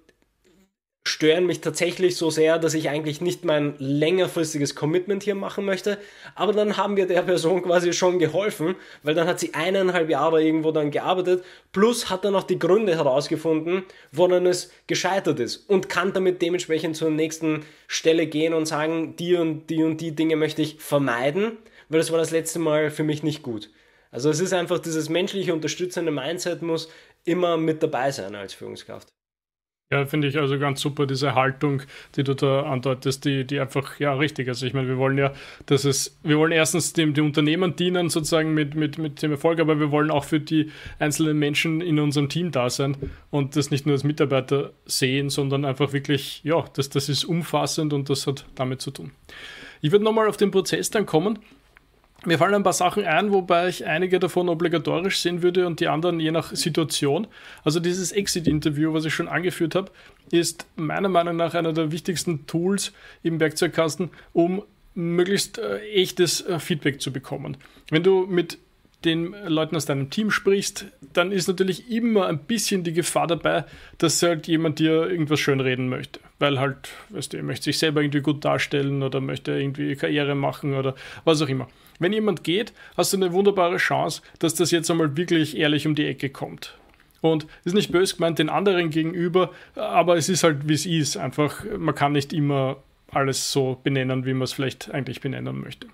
stören 1.19 1.45
mich 1.45 1.59
tatsächlich 1.59 2.15
so 2.15 2.29
sehr, 2.29 2.59
dass 2.59 2.73
ich 2.73 2.87
eigentlich 2.87 3.19
nicht 3.19 3.43
mein 3.43 3.75
längerfristiges 3.77 4.73
Commitment 4.73 5.21
hier 5.21 5.35
machen 5.35 5.65
möchte. 5.65 5.97
Aber 6.33 6.53
dann 6.53 6.77
haben 6.77 6.95
wir 6.95 7.07
der 7.07 7.23
Person 7.23 7.61
quasi 7.61 7.91
schon 7.91 8.19
geholfen, 8.19 8.75
weil 9.03 9.15
dann 9.15 9.27
hat 9.27 9.37
sie 9.37 9.53
eineinhalb 9.53 10.09
Jahre 10.09 10.41
irgendwo 10.41 10.71
dann 10.71 10.91
gearbeitet, 10.91 11.43
plus 11.73 12.09
hat 12.09 12.23
dann 12.23 12.35
auch 12.35 12.43
die 12.43 12.57
Gründe 12.57 12.95
herausgefunden, 12.95 13.83
woran 14.13 14.45
es 14.45 14.71
gescheitert 14.87 15.41
ist 15.41 15.69
und 15.69 15.89
kann 15.89 16.13
damit 16.13 16.41
dementsprechend 16.41 16.95
zur 16.95 17.09
nächsten 17.09 17.65
Stelle 17.87 18.25
gehen 18.25 18.53
und 18.53 18.65
sagen, 18.65 19.17
die 19.17 19.35
und 19.35 19.69
die 19.69 19.83
und 19.83 19.97
die 19.97 20.15
Dinge 20.15 20.37
möchte 20.37 20.61
ich 20.61 20.79
vermeiden, 20.79 21.57
weil 21.89 21.99
das 21.99 22.13
war 22.13 22.19
das 22.19 22.31
letzte 22.31 22.59
Mal 22.59 22.91
für 22.91 23.03
mich 23.03 23.23
nicht 23.23 23.43
gut. 23.43 23.69
Also 24.09 24.29
es 24.29 24.39
ist 24.39 24.53
einfach 24.53 24.79
dieses 24.79 25.09
menschliche, 25.09 25.53
unterstützende 25.53 26.13
Mindset 26.13 26.61
muss 26.61 26.87
immer 27.25 27.57
mit 27.57 27.83
dabei 27.83 28.09
sein 28.11 28.35
als 28.35 28.53
Führungskraft. 28.53 29.09
Ja, 29.91 30.05
finde 30.05 30.27
ich 30.27 30.37
also 30.37 30.59
ganz 30.59 30.81
super, 30.81 31.07
diese 31.07 31.33
Haltung, 31.33 31.81
die 32.15 32.23
du 32.23 32.35
da 32.35 32.61
andeutest, 32.61 33.25
die, 33.25 33.43
die 33.43 33.59
einfach, 33.59 33.99
ja, 33.99 34.13
richtig. 34.13 34.47
Also 34.47 34.67
ich 34.67 34.75
meine, 34.75 34.87
wir 34.87 34.99
wollen 34.99 35.17
ja, 35.17 35.33
dass 35.65 35.83
es, 35.83 36.19
wir 36.21 36.37
wollen 36.37 36.51
erstens 36.51 36.93
dem, 36.93 37.15
dem 37.15 37.25
Unternehmen 37.25 37.75
dienen, 37.75 38.09
sozusagen 38.09 38.53
mit, 38.53 38.75
mit, 38.75 38.99
mit 38.99 39.23
dem 39.23 39.31
Erfolg, 39.31 39.59
aber 39.59 39.79
wir 39.79 39.89
wollen 39.89 40.11
auch 40.11 40.25
für 40.25 40.39
die 40.39 40.69
einzelnen 40.99 41.39
Menschen 41.39 41.81
in 41.81 41.97
unserem 41.97 42.29
Team 42.29 42.51
da 42.51 42.69
sein 42.69 42.97
und 43.31 43.55
das 43.55 43.71
nicht 43.71 43.87
nur 43.87 43.93
als 43.93 44.03
Mitarbeiter 44.03 44.73
sehen, 44.85 45.31
sondern 45.31 45.65
einfach 45.65 45.91
wirklich, 45.91 46.41
ja, 46.43 46.63
das, 46.75 46.89
das 46.89 47.09
ist 47.09 47.23
umfassend 47.23 47.91
und 47.91 48.11
das 48.11 48.27
hat 48.27 48.45
damit 48.53 48.81
zu 48.81 48.91
tun. 48.91 49.09
Ich 49.81 49.91
würde 49.91 50.05
nochmal 50.05 50.27
auf 50.27 50.37
den 50.37 50.51
Prozess 50.51 50.91
dann 50.91 51.07
kommen. 51.07 51.39
Mir 52.25 52.37
fallen 52.37 52.53
ein 52.53 52.63
paar 52.63 52.73
Sachen 52.73 53.05
ein, 53.05 53.31
wobei 53.31 53.69
ich 53.69 53.85
einige 53.85 54.19
davon 54.19 54.49
obligatorisch 54.49 55.19
sehen 55.19 55.41
würde 55.41 55.65
und 55.65 55.79
die 55.79 55.87
anderen 55.87 56.19
je 56.19 56.31
nach 56.31 56.53
Situation. 56.53 57.27
Also 57.63 57.79
dieses 57.79 58.11
Exit-Interview, 58.11 58.93
was 58.93 59.05
ich 59.05 59.13
schon 59.13 59.29
angeführt 59.29 59.73
habe, 59.73 59.91
ist 60.29 60.67
meiner 60.75 61.07
Meinung 61.07 61.37
nach 61.37 61.53
einer 61.53 61.71
der 61.71 61.91
wichtigsten 61.91 62.45
Tools 62.45 62.91
im 63.23 63.39
Werkzeugkasten, 63.39 64.09
um 64.33 64.63
möglichst 64.95 65.59
äh, 65.59 65.79
echtes 65.79 66.45
äh, 66.45 66.59
Feedback 66.59 66.99
zu 67.01 67.13
bekommen. 67.13 67.55
Wenn 67.89 68.03
du 68.03 68.25
mit 68.25 68.57
den 69.05 69.33
Leuten 69.47 69.77
aus 69.77 69.85
deinem 69.85 70.09
Team 70.09 70.29
sprichst, 70.29 70.87
dann 71.13 71.31
ist 71.31 71.47
natürlich 71.47 71.89
immer 71.89 72.27
ein 72.27 72.39
bisschen 72.39 72.83
die 72.83 72.91
Gefahr 72.91 73.27
dabei, 73.27 73.63
dass 73.97 74.21
halt 74.21 74.47
jemand 74.47 74.79
dir 74.79 75.09
irgendwas 75.09 75.39
schönreden 75.39 75.87
möchte. 75.87 76.19
Weil 76.37 76.59
halt, 76.59 76.89
weißt 77.09 77.31
du, 77.31 77.37
er 77.37 77.43
möchte 77.43 77.65
sich 77.65 77.79
selber 77.79 78.01
irgendwie 78.01 78.19
gut 78.19 78.43
darstellen 78.43 79.01
oder 79.01 79.21
möchte 79.21 79.53
irgendwie 79.53 79.95
Karriere 79.95 80.35
machen 80.35 80.73
oder 80.73 80.95
was 81.23 81.41
auch 81.41 81.47
immer. 81.47 81.69
Wenn 81.99 82.13
jemand 82.13 82.43
geht, 82.43 82.73
hast 82.97 83.13
du 83.13 83.17
eine 83.17 83.33
wunderbare 83.33 83.77
Chance, 83.77 84.21
dass 84.39 84.55
das 84.55 84.71
jetzt 84.71 84.89
einmal 84.89 85.15
wirklich 85.17 85.57
ehrlich 85.57 85.85
um 85.85 85.95
die 85.95 86.07
Ecke 86.07 86.29
kommt. 86.29 86.77
Und 87.21 87.45
ist 87.65 87.73
nicht 87.73 87.91
böse 87.91 88.15
gemeint 88.15 88.39
den 88.39 88.49
anderen 88.49 88.89
gegenüber, 88.89 89.51
aber 89.75 90.15
es 90.15 90.29
ist 90.29 90.43
halt 90.43 90.69
wie 90.69 90.73
es 90.73 90.85
ist. 90.85 91.17
Einfach, 91.17 91.65
man 91.77 91.93
kann 91.93 92.13
nicht 92.13 92.31
immer 92.31 92.77
alles 93.11 93.51
so 93.51 93.79
benennen, 93.83 94.25
wie 94.25 94.33
man 94.33 94.43
es 94.43 94.53
vielleicht 94.53 94.91
eigentlich 94.91 95.19
benennen 95.19 95.59
möchte. 95.59 95.87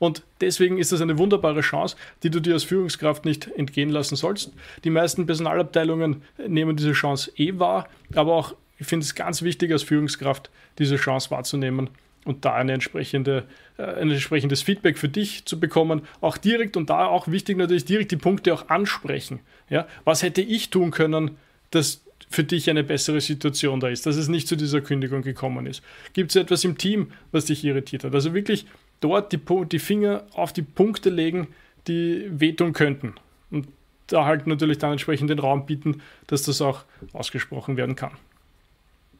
Und 0.00 0.22
deswegen 0.40 0.78
ist 0.78 0.92
das 0.92 1.02
eine 1.02 1.18
wunderbare 1.18 1.60
Chance, 1.60 1.94
die 2.22 2.30
du 2.30 2.40
dir 2.40 2.54
als 2.54 2.64
Führungskraft 2.64 3.26
nicht 3.26 3.46
entgehen 3.48 3.90
lassen 3.90 4.16
sollst. 4.16 4.52
Die 4.82 4.90
meisten 4.90 5.26
Personalabteilungen 5.26 6.22
nehmen 6.48 6.76
diese 6.76 6.92
Chance 6.92 7.30
eh 7.36 7.58
wahr, 7.58 7.86
aber 8.14 8.34
auch 8.34 8.54
ich 8.78 8.86
finde 8.86 9.04
es 9.04 9.14
ganz 9.14 9.42
wichtig 9.42 9.70
als 9.70 9.82
Führungskraft, 9.82 10.50
diese 10.78 10.96
Chance 10.96 11.30
wahrzunehmen 11.30 11.90
und 12.24 12.44
da 12.44 12.54
eine 12.54 12.72
entsprechende, 12.72 13.44
äh, 13.78 13.82
ein 13.82 14.10
entsprechendes 14.10 14.62
Feedback 14.62 14.98
für 14.98 15.08
dich 15.08 15.44
zu 15.46 15.58
bekommen. 15.58 16.02
Auch 16.20 16.36
direkt 16.36 16.76
und 16.76 16.90
da 16.90 17.06
auch 17.06 17.28
wichtig 17.28 17.56
natürlich 17.56 17.84
direkt 17.84 18.12
die 18.12 18.16
Punkte 18.16 18.52
auch 18.52 18.68
ansprechen. 18.68 19.40
Ja? 19.68 19.86
Was 20.04 20.22
hätte 20.22 20.42
ich 20.42 20.70
tun 20.70 20.90
können, 20.90 21.36
dass 21.70 22.02
für 22.28 22.44
dich 22.44 22.70
eine 22.70 22.84
bessere 22.84 23.20
Situation 23.20 23.80
da 23.80 23.88
ist, 23.88 24.06
dass 24.06 24.16
es 24.16 24.28
nicht 24.28 24.46
zu 24.48 24.56
dieser 24.56 24.80
Kündigung 24.80 25.22
gekommen 25.22 25.66
ist? 25.66 25.82
Gibt 26.12 26.30
es 26.30 26.36
etwas 26.36 26.64
im 26.64 26.78
Team, 26.78 27.12
was 27.32 27.46
dich 27.46 27.64
irritiert 27.64 28.04
hat? 28.04 28.14
Also 28.14 28.34
wirklich 28.34 28.66
dort 29.00 29.32
die, 29.32 29.40
die 29.70 29.78
Finger 29.78 30.24
auf 30.34 30.52
die 30.52 30.62
Punkte 30.62 31.10
legen, 31.10 31.48
die 31.88 32.26
wehtun 32.30 32.72
könnten. 32.72 33.14
Und 33.50 33.68
da 34.08 34.26
halt 34.26 34.46
natürlich 34.46 34.78
dann 34.78 34.92
entsprechend 34.92 35.30
den 35.30 35.38
Raum 35.38 35.66
bieten, 35.66 36.02
dass 36.26 36.42
das 36.42 36.60
auch 36.60 36.84
ausgesprochen 37.12 37.76
werden 37.76 37.96
kann. 37.96 38.12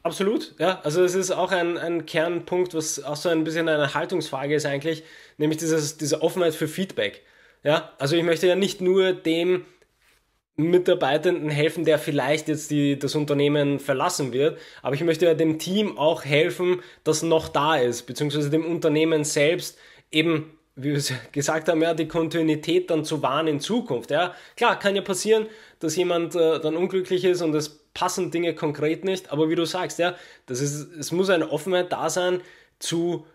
Absolut, 0.03 0.55
ja. 0.57 0.81
Also 0.83 1.03
es 1.03 1.13
ist 1.13 1.31
auch 1.31 1.51
ein, 1.51 1.77
ein 1.77 2.05
Kernpunkt, 2.07 2.73
was 2.73 3.03
auch 3.03 3.15
so 3.15 3.29
ein 3.29 3.43
bisschen 3.43 3.69
eine 3.69 3.93
Haltungsfrage 3.93 4.55
ist 4.55 4.65
eigentlich, 4.65 5.03
nämlich 5.37 5.59
dieses, 5.59 5.97
diese 5.97 6.21
Offenheit 6.23 6.55
für 6.55 6.67
Feedback. 6.67 7.21
Ja, 7.63 7.93
also 7.99 8.15
ich 8.15 8.23
möchte 8.23 8.47
ja 8.47 8.55
nicht 8.55 8.81
nur 8.81 9.13
dem 9.13 9.65
Mitarbeitenden 10.55 11.49
helfen, 11.49 11.85
der 11.85 11.99
vielleicht 11.99 12.47
jetzt 12.47 12.71
die, 12.71 12.97
das 12.97 13.15
Unternehmen 13.15 13.79
verlassen 13.79 14.33
wird, 14.33 14.59
aber 14.81 14.95
ich 14.95 15.03
möchte 15.03 15.25
ja 15.25 15.35
dem 15.35 15.59
Team 15.59 15.97
auch 15.97 16.25
helfen, 16.25 16.81
das 17.03 17.21
noch 17.21 17.47
da 17.49 17.75
ist, 17.77 18.03
beziehungsweise 18.03 18.49
dem 18.49 18.65
Unternehmen 18.65 19.23
selbst 19.23 19.77
eben 20.11 20.57
wie 20.75 20.93
wir 20.93 21.01
gesagt 21.31 21.67
haben, 21.67 21.81
ja, 21.81 21.93
die 21.93 22.07
Kontinuität 22.07 22.89
dann 22.89 23.03
zu 23.03 23.21
wahren 23.21 23.47
in 23.47 23.59
Zukunft. 23.59 24.09
Ja, 24.11 24.33
klar, 24.55 24.79
kann 24.79 24.95
ja 24.95 25.01
passieren, 25.01 25.47
dass 25.79 25.95
jemand 25.95 26.35
äh, 26.35 26.59
dann 26.59 26.77
unglücklich 26.77 27.25
ist 27.25 27.41
und 27.41 27.53
es 27.55 27.80
passen 27.93 28.31
Dinge 28.31 28.55
konkret 28.55 29.03
nicht, 29.03 29.31
aber 29.31 29.49
wie 29.49 29.55
du 29.55 29.65
sagst, 29.65 29.99
ja, 29.99 30.15
das 30.45 30.61
ist, 30.61 30.91
es 30.95 31.11
muss 31.11 31.29
eine 31.29 31.51
Offenheit 31.51 31.91
da 31.91 32.09
sein 32.09 32.41
zu 32.79 33.25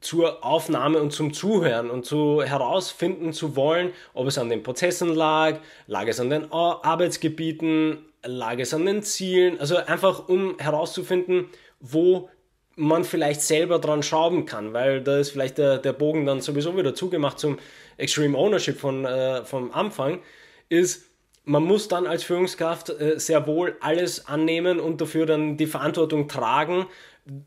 zur 0.00 0.44
Aufnahme 0.44 1.00
und 1.00 1.12
zum 1.12 1.32
Zuhören 1.32 1.90
und 1.90 2.04
zu 2.04 2.42
herausfinden 2.42 3.32
zu 3.32 3.56
wollen, 3.56 3.92
ob 4.12 4.26
es 4.26 4.38
an 4.38 4.50
den 4.50 4.62
Prozessen 4.62 5.14
lag, 5.14 5.58
lag 5.86 6.06
es 6.06 6.20
an 6.20 6.30
den 6.30 6.52
Arbeitsgebieten, 6.52 8.04
lag 8.22 8.58
es 8.58 8.74
an 8.74 8.86
den 8.86 9.02
Zielen, 9.02 9.58
also 9.58 9.76
einfach 9.76 10.28
um 10.28 10.58
herauszufinden, 10.58 11.46
wo 11.80 12.28
man 12.76 13.04
vielleicht 13.04 13.40
selber 13.40 13.78
dran 13.78 14.02
schrauben 14.02 14.44
kann, 14.44 14.74
weil 14.74 15.02
da 15.02 15.18
ist 15.18 15.30
vielleicht 15.30 15.56
der, 15.56 15.78
der 15.78 15.94
Bogen 15.94 16.26
dann 16.26 16.42
sowieso 16.42 16.76
wieder 16.76 16.94
zugemacht 16.94 17.38
zum 17.38 17.58
Extreme 17.96 18.36
Ownership 18.36 18.78
von, 18.78 19.06
äh, 19.06 19.44
vom 19.44 19.72
Anfang, 19.72 20.20
ist, 20.68 21.06
man 21.46 21.62
muss 21.62 21.88
dann 21.88 22.06
als 22.06 22.22
Führungskraft 22.24 22.90
äh, 22.90 23.18
sehr 23.18 23.46
wohl 23.46 23.76
alles 23.80 24.26
annehmen 24.26 24.78
und 24.78 25.00
dafür 25.00 25.24
dann 25.24 25.56
die 25.56 25.66
Verantwortung 25.66 26.28
tragen, 26.28 26.86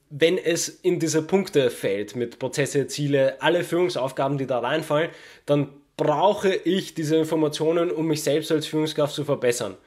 wenn 0.09 0.37
es 0.37 0.67
in 0.67 0.99
diese 0.99 1.21
Punkte 1.21 1.69
fällt 1.69 2.15
mit 2.15 2.39
Prozesse, 2.39 2.87
Ziele, 2.87 3.41
alle 3.41 3.63
Führungsaufgaben, 3.63 4.37
die 4.39 4.47
da 4.47 4.59
reinfallen, 4.59 5.11
dann 5.45 5.69
brauche 5.95 6.53
ich 6.53 6.95
diese 6.95 7.17
Informationen, 7.17 7.91
um 7.91 8.07
mich 8.07 8.23
selbst 8.23 8.51
als 8.51 8.65
Führungskraft 8.65 9.13
zu 9.13 9.23
verbessern 9.23 9.77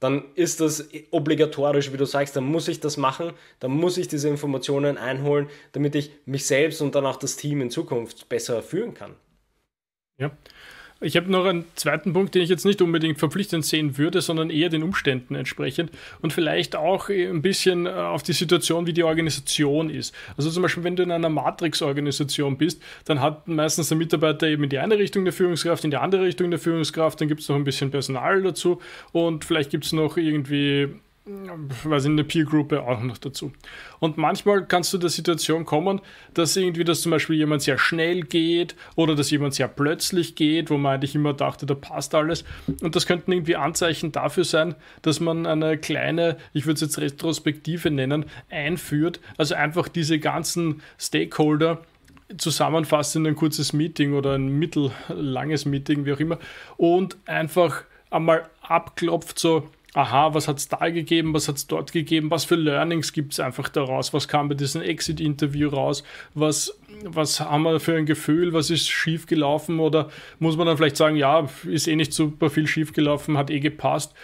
dann 0.00 0.24
ist 0.34 0.60
das 0.60 0.88
obligatorisch, 1.10 1.92
wie 1.92 1.98
du 1.98 2.06
sagst, 2.06 2.34
dann 2.34 2.44
muss 2.44 2.68
ich 2.68 2.80
das 2.80 2.96
machen, 2.96 3.34
dann 3.60 3.70
muss 3.70 3.98
ich 3.98 4.08
diese 4.08 4.28
Informationen 4.28 4.96
einholen, 4.96 5.48
damit 5.72 5.94
ich 5.94 6.10
mich 6.24 6.46
selbst 6.46 6.80
und 6.80 6.94
dann 6.94 7.06
auch 7.06 7.16
das 7.16 7.36
Team 7.36 7.60
in 7.60 7.70
Zukunft 7.70 8.28
besser 8.30 8.62
führen 8.62 8.94
kann. 8.94 9.14
Ja, 10.18 10.30
ich 11.00 11.16
habe 11.16 11.30
noch 11.30 11.46
einen 11.46 11.64
zweiten 11.76 12.12
Punkt, 12.12 12.34
den 12.34 12.42
ich 12.42 12.50
jetzt 12.50 12.66
nicht 12.66 12.82
unbedingt 12.82 13.18
verpflichtend 13.18 13.64
sehen 13.64 13.96
würde, 13.96 14.20
sondern 14.20 14.50
eher 14.50 14.68
den 14.68 14.82
Umständen 14.82 15.34
entsprechend 15.34 15.90
und 16.20 16.32
vielleicht 16.32 16.76
auch 16.76 17.08
ein 17.08 17.42
bisschen 17.42 17.86
äh, 17.86 17.90
auf 17.90 18.22
die 18.22 18.32
Situation, 18.32 18.86
wie 18.86 18.92
die 18.92 19.02
Organisation 19.02 19.88
ist. 19.88 20.14
Also 20.36 20.50
zum 20.50 20.62
Beispiel, 20.62 20.84
wenn 20.84 20.96
du 20.96 21.02
in 21.02 21.10
einer 21.10 21.30
Matrix-Organisation 21.30 22.58
bist, 22.58 22.82
dann 23.06 23.20
hat 23.20 23.48
meistens 23.48 23.88
der 23.88 23.96
Mitarbeiter 23.96 24.46
eben 24.46 24.64
in 24.64 24.70
die 24.70 24.78
eine 24.78 24.98
Richtung 24.98 25.24
der 25.24 25.32
Führungskraft, 25.32 25.84
in 25.84 25.90
die 25.90 25.96
andere 25.96 26.22
Richtung 26.22 26.50
der 26.50 26.60
Führungskraft, 26.60 27.20
dann 27.20 27.28
gibt 27.28 27.40
es 27.40 27.48
noch 27.48 27.56
ein 27.56 27.64
bisschen 27.64 27.90
Personal 27.90 28.42
dazu 28.42 28.80
und 29.12 29.44
vielleicht 29.44 29.70
gibt 29.70 29.84
es 29.84 29.92
noch 29.92 30.16
irgendwie 30.16 30.88
weiß 31.84 32.06
in 32.06 32.16
der 32.16 32.24
Peer-Gruppe 32.24 32.82
auch 32.82 33.00
noch 33.00 33.18
dazu. 33.18 33.52
Und 33.98 34.16
manchmal 34.16 34.66
kannst 34.66 34.92
du 34.92 34.98
der 34.98 35.10
Situation 35.10 35.64
kommen, 35.64 36.00
dass 36.34 36.56
irgendwie, 36.56 36.84
dass 36.84 37.02
zum 37.02 37.10
Beispiel 37.10 37.36
jemand 37.36 37.62
sehr 37.62 37.78
schnell 37.78 38.22
geht 38.22 38.76
oder 38.96 39.14
dass 39.14 39.30
jemand 39.30 39.54
sehr 39.54 39.68
plötzlich 39.68 40.34
geht, 40.34 40.70
wo 40.70 40.78
man 40.78 40.94
eigentlich 40.94 41.14
immer 41.14 41.32
dachte, 41.32 41.66
da 41.66 41.74
passt 41.74 42.14
alles. 42.14 42.44
Und 42.82 42.96
das 42.96 43.06
könnten 43.06 43.32
irgendwie 43.32 43.56
Anzeichen 43.56 44.12
dafür 44.12 44.44
sein, 44.44 44.74
dass 45.02 45.20
man 45.20 45.46
eine 45.46 45.78
kleine, 45.78 46.36
ich 46.52 46.66
würde 46.66 46.74
es 46.74 46.80
jetzt 46.80 46.98
Retrospektive 46.98 47.90
nennen, 47.90 48.26
einführt. 48.48 49.20
Also 49.36 49.54
einfach 49.54 49.88
diese 49.88 50.18
ganzen 50.18 50.82
Stakeholder 50.98 51.82
zusammenfasst 52.36 53.16
in 53.16 53.26
ein 53.26 53.36
kurzes 53.36 53.72
Meeting 53.72 54.14
oder 54.14 54.34
ein 54.34 54.58
mittellanges 54.58 55.64
Meeting, 55.64 56.04
wie 56.04 56.12
auch 56.12 56.20
immer, 56.20 56.38
und 56.76 57.16
einfach 57.26 57.84
einmal 58.10 58.48
abklopft 58.62 59.38
so, 59.38 59.68
aha, 59.94 60.34
was 60.34 60.46
hat 60.48 60.58
es 60.58 60.68
da 60.68 60.88
gegeben, 60.88 61.34
was 61.34 61.48
hat 61.48 61.56
es 61.56 61.66
dort 61.66 61.92
gegeben, 61.92 62.30
was 62.30 62.44
für 62.44 62.54
Learnings 62.54 63.12
gibt 63.12 63.32
es 63.32 63.40
einfach 63.40 63.68
daraus, 63.68 64.12
was 64.12 64.28
kam 64.28 64.48
bei 64.48 64.54
diesem 64.54 64.82
Exit-Interview 64.82 65.68
raus, 65.68 66.04
was, 66.34 66.78
was 67.04 67.40
haben 67.40 67.62
wir 67.64 67.80
für 67.80 67.96
ein 67.96 68.06
Gefühl, 68.06 68.52
was 68.52 68.70
ist 68.70 68.88
schief 68.88 69.26
gelaufen 69.26 69.80
oder 69.80 70.08
muss 70.38 70.56
man 70.56 70.66
dann 70.66 70.76
vielleicht 70.76 70.96
sagen, 70.96 71.16
ja, 71.16 71.48
ist 71.64 71.88
eh 71.88 71.96
nicht 71.96 72.12
super 72.12 72.50
viel 72.50 72.66
schief 72.66 72.92
gelaufen, 72.92 73.36
hat 73.36 73.50
eh 73.50 73.60
gepasst. 73.60 74.14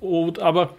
Und, 0.00 0.40
aber 0.40 0.76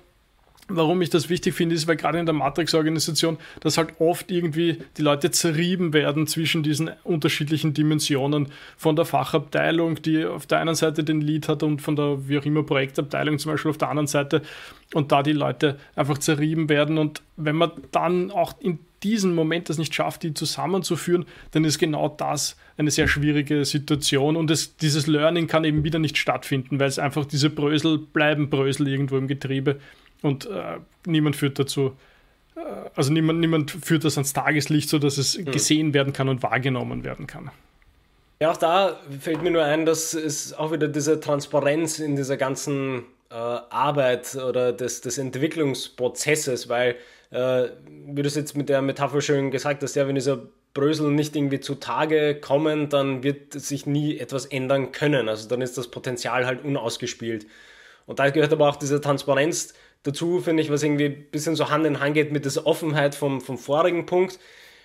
Warum 0.68 1.00
ich 1.04 1.12
das 1.12 1.30
wichtig 1.30 1.54
finde, 1.54 1.76
ist, 1.76 1.88
weil 1.88 1.96
gerade 1.96 2.18
in 2.18 2.26
der 2.26 2.34
Matrix-Organisation, 2.34 3.38
dass 3.60 3.78
halt 3.78 4.00
oft 4.00 4.32
irgendwie 4.32 4.80
die 4.98 5.04
Leute 5.04 5.30
zerrieben 5.30 5.94
werden 5.94 6.26
zwischen 6.26 6.64
diesen 6.64 6.90
unterschiedlichen 7.04 7.76
Dimensionen. 7.76 8.48
Von 8.76 8.96
der 8.96 9.06
Fachabteilung, 9.06 10.02
die 10.02 10.26
auf 10.26 10.48
der 10.48 10.60
einen 10.60 10.74
Seite 10.74 11.04
den 11.04 11.22
Lead 11.22 11.48
hat 11.50 11.62
und 11.62 11.84
von 11.84 11.96
der, 11.96 12.28
wie 12.28 12.40
auch 12.40 12.46
immer, 12.46 12.64
Projektabteilung 12.64 13.38
zum 13.38 13.52
Beispiel 13.52 13.70
auf 13.70 13.78
der 13.78 13.90
anderen 13.90 14.08
Seite. 14.08 14.42
Und 14.96 15.12
da 15.12 15.22
die 15.22 15.34
Leute 15.34 15.78
einfach 15.96 16.18
zerrieben 16.18 16.68
werden. 16.68 16.98
Und 16.98 17.22
wenn 17.38 17.58
man 17.58 17.72
dann 17.92 18.32
auch 18.32 18.60
in 18.60 18.80
diesem 19.04 19.36
Moment 19.36 19.70
das 19.70 19.78
nicht 19.78 19.94
schafft, 19.94 20.24
die 20.24 20.34
zusammenzuführen, 20.34 21.26
dann 21.52 21.64
ist 21.64 21.78
genau 21.78 22.10
das 22.10 22.58
eine 22.76 22.90
sehr 22.90 23.08
schwierige 23.08 23.66
Situation. 23.66 24.36
Und 24.36 24.50
es, 24.50 24.78
dieses 24.78 25.06
Learning 25.06 25.46
kann 25.46 25.64
eben 25.64 25.84
wieder 25.84 26.00
nicht 26.00 26.18
stattfinden, 26.18 26.80
weil 26.80 26.88
es 26.88 26.98
einfach 26.98 27.26
diese 27.26 27.52
Brösel 27.52 28.00
bleiben 28.00 28.50
Brösel 28.50 28.88
irgendwo 28.88 29.18
im 29.18 29.28
Getriebe 29.28 29.80
und 30.26 30.46
äh, 30.48 30.78
niemand 31.06 31.36
führt 31.36 31.60
dazu, 31.60 31.96
äh, 32.56 32.60
also 32.96 33.14
niemand, 33.14 33.40
niemand 33.40 33.72
führt 33.72 34.04
das 34.04 34.18
ans 34.18 34.34
Tageslicht, 34.34 34.90
sodass 34.90 35.18
es 35.18 35.36
hm. 35.36 35.46
gesehen 35.46 35.94
werden 35.94 36.14
kann 36.14 36.30
und 36.30 36.44
wahrgenommen 36.44 37.04
werden 37.04 37.28
kann. 37.28 37.52
Ja, 38.40 38.52
auch 38.52 38.58
da 38.58 39.00
fällt 39.22 39.44
mir 39.44 39.52
nur 39.52 39.64
ein, 39.64 39.86
dass 39.86 40.14
es 40.14 40.54
auch 40.54 40.72
wieder 40.72 40.90
diese 40.90 41.20
Transparenz 41.20 42.00
in 42.00 42.18
dieser 42.18 42.36
ganzen 42.36 43.04
äh, 43.30 43.36
Arbeit 43.36 44.36
oder 44.36 44.74
des, 44.74 45.02
des 45.02 45.18
Entwicklungsprozesses, 45.18 46.68
weil, 46.68 46.96
äh, 47.32 47.70
wie 48.08 48.22
du 48.22 48.28
es 48.28 48.36
jetzt 48.36 48.58
mit 48.58 48.68
der 48.68 48.82
Metapher 48.82 49.22
schön 49.22 49.52
gesagt 49.52 49.84
hast, 49.84 49.96
ja, 49.96 50.06
wenn 50.08 50.16
dieser 50.16 50.40
Brösel 50.74 51.12
nicht 51.12 51.36
irgendwie 51.38 51.62
zutage 51.62 52.36
kommen, 52.36 52.90
dann 52.90 53.24
wird 53.24 53.54
sich 53.54 53.86
nie 53.86 54.18
etwas 54.20 54.46
ändern 54.46 54.92
können. 54.92 55.30
Also 55.30 55.48
dann 55.48 55.62
ist 55.62 55.78
das 55.78 55.88
Potenzial 55.88 56.46
halt 56.46 56.66
unausgespielt. 56.66 57.48
Und 58.06 58.20
da 58.20 58.30
gehört 58.30 58.54
aber 58.54 58.70
auch 58.70 58.76
diese 58.76 59.02
Transparenz 59.02 59.74
dazu, 60.06 60.40
finde 60.40 60.64
ich, 60.64 60.70
was 60.70 60.84
irgendwie 60.84 61.06
ein 61.06 61.26
bisschen 61.32 61.56
so 61.56 61.70
Hand 61.70 61.86
in 61.86 62.00
Hand 62.00 62.14
geht 62.14 62.32
mit 62.32 62.46
dieser 62.46 62.66
Offenheit 62.66 63.16
vom, 63.16 63.42
vom 63.42 63.58
vorigen 63.58 64.06
Punkt. 64.06 64.40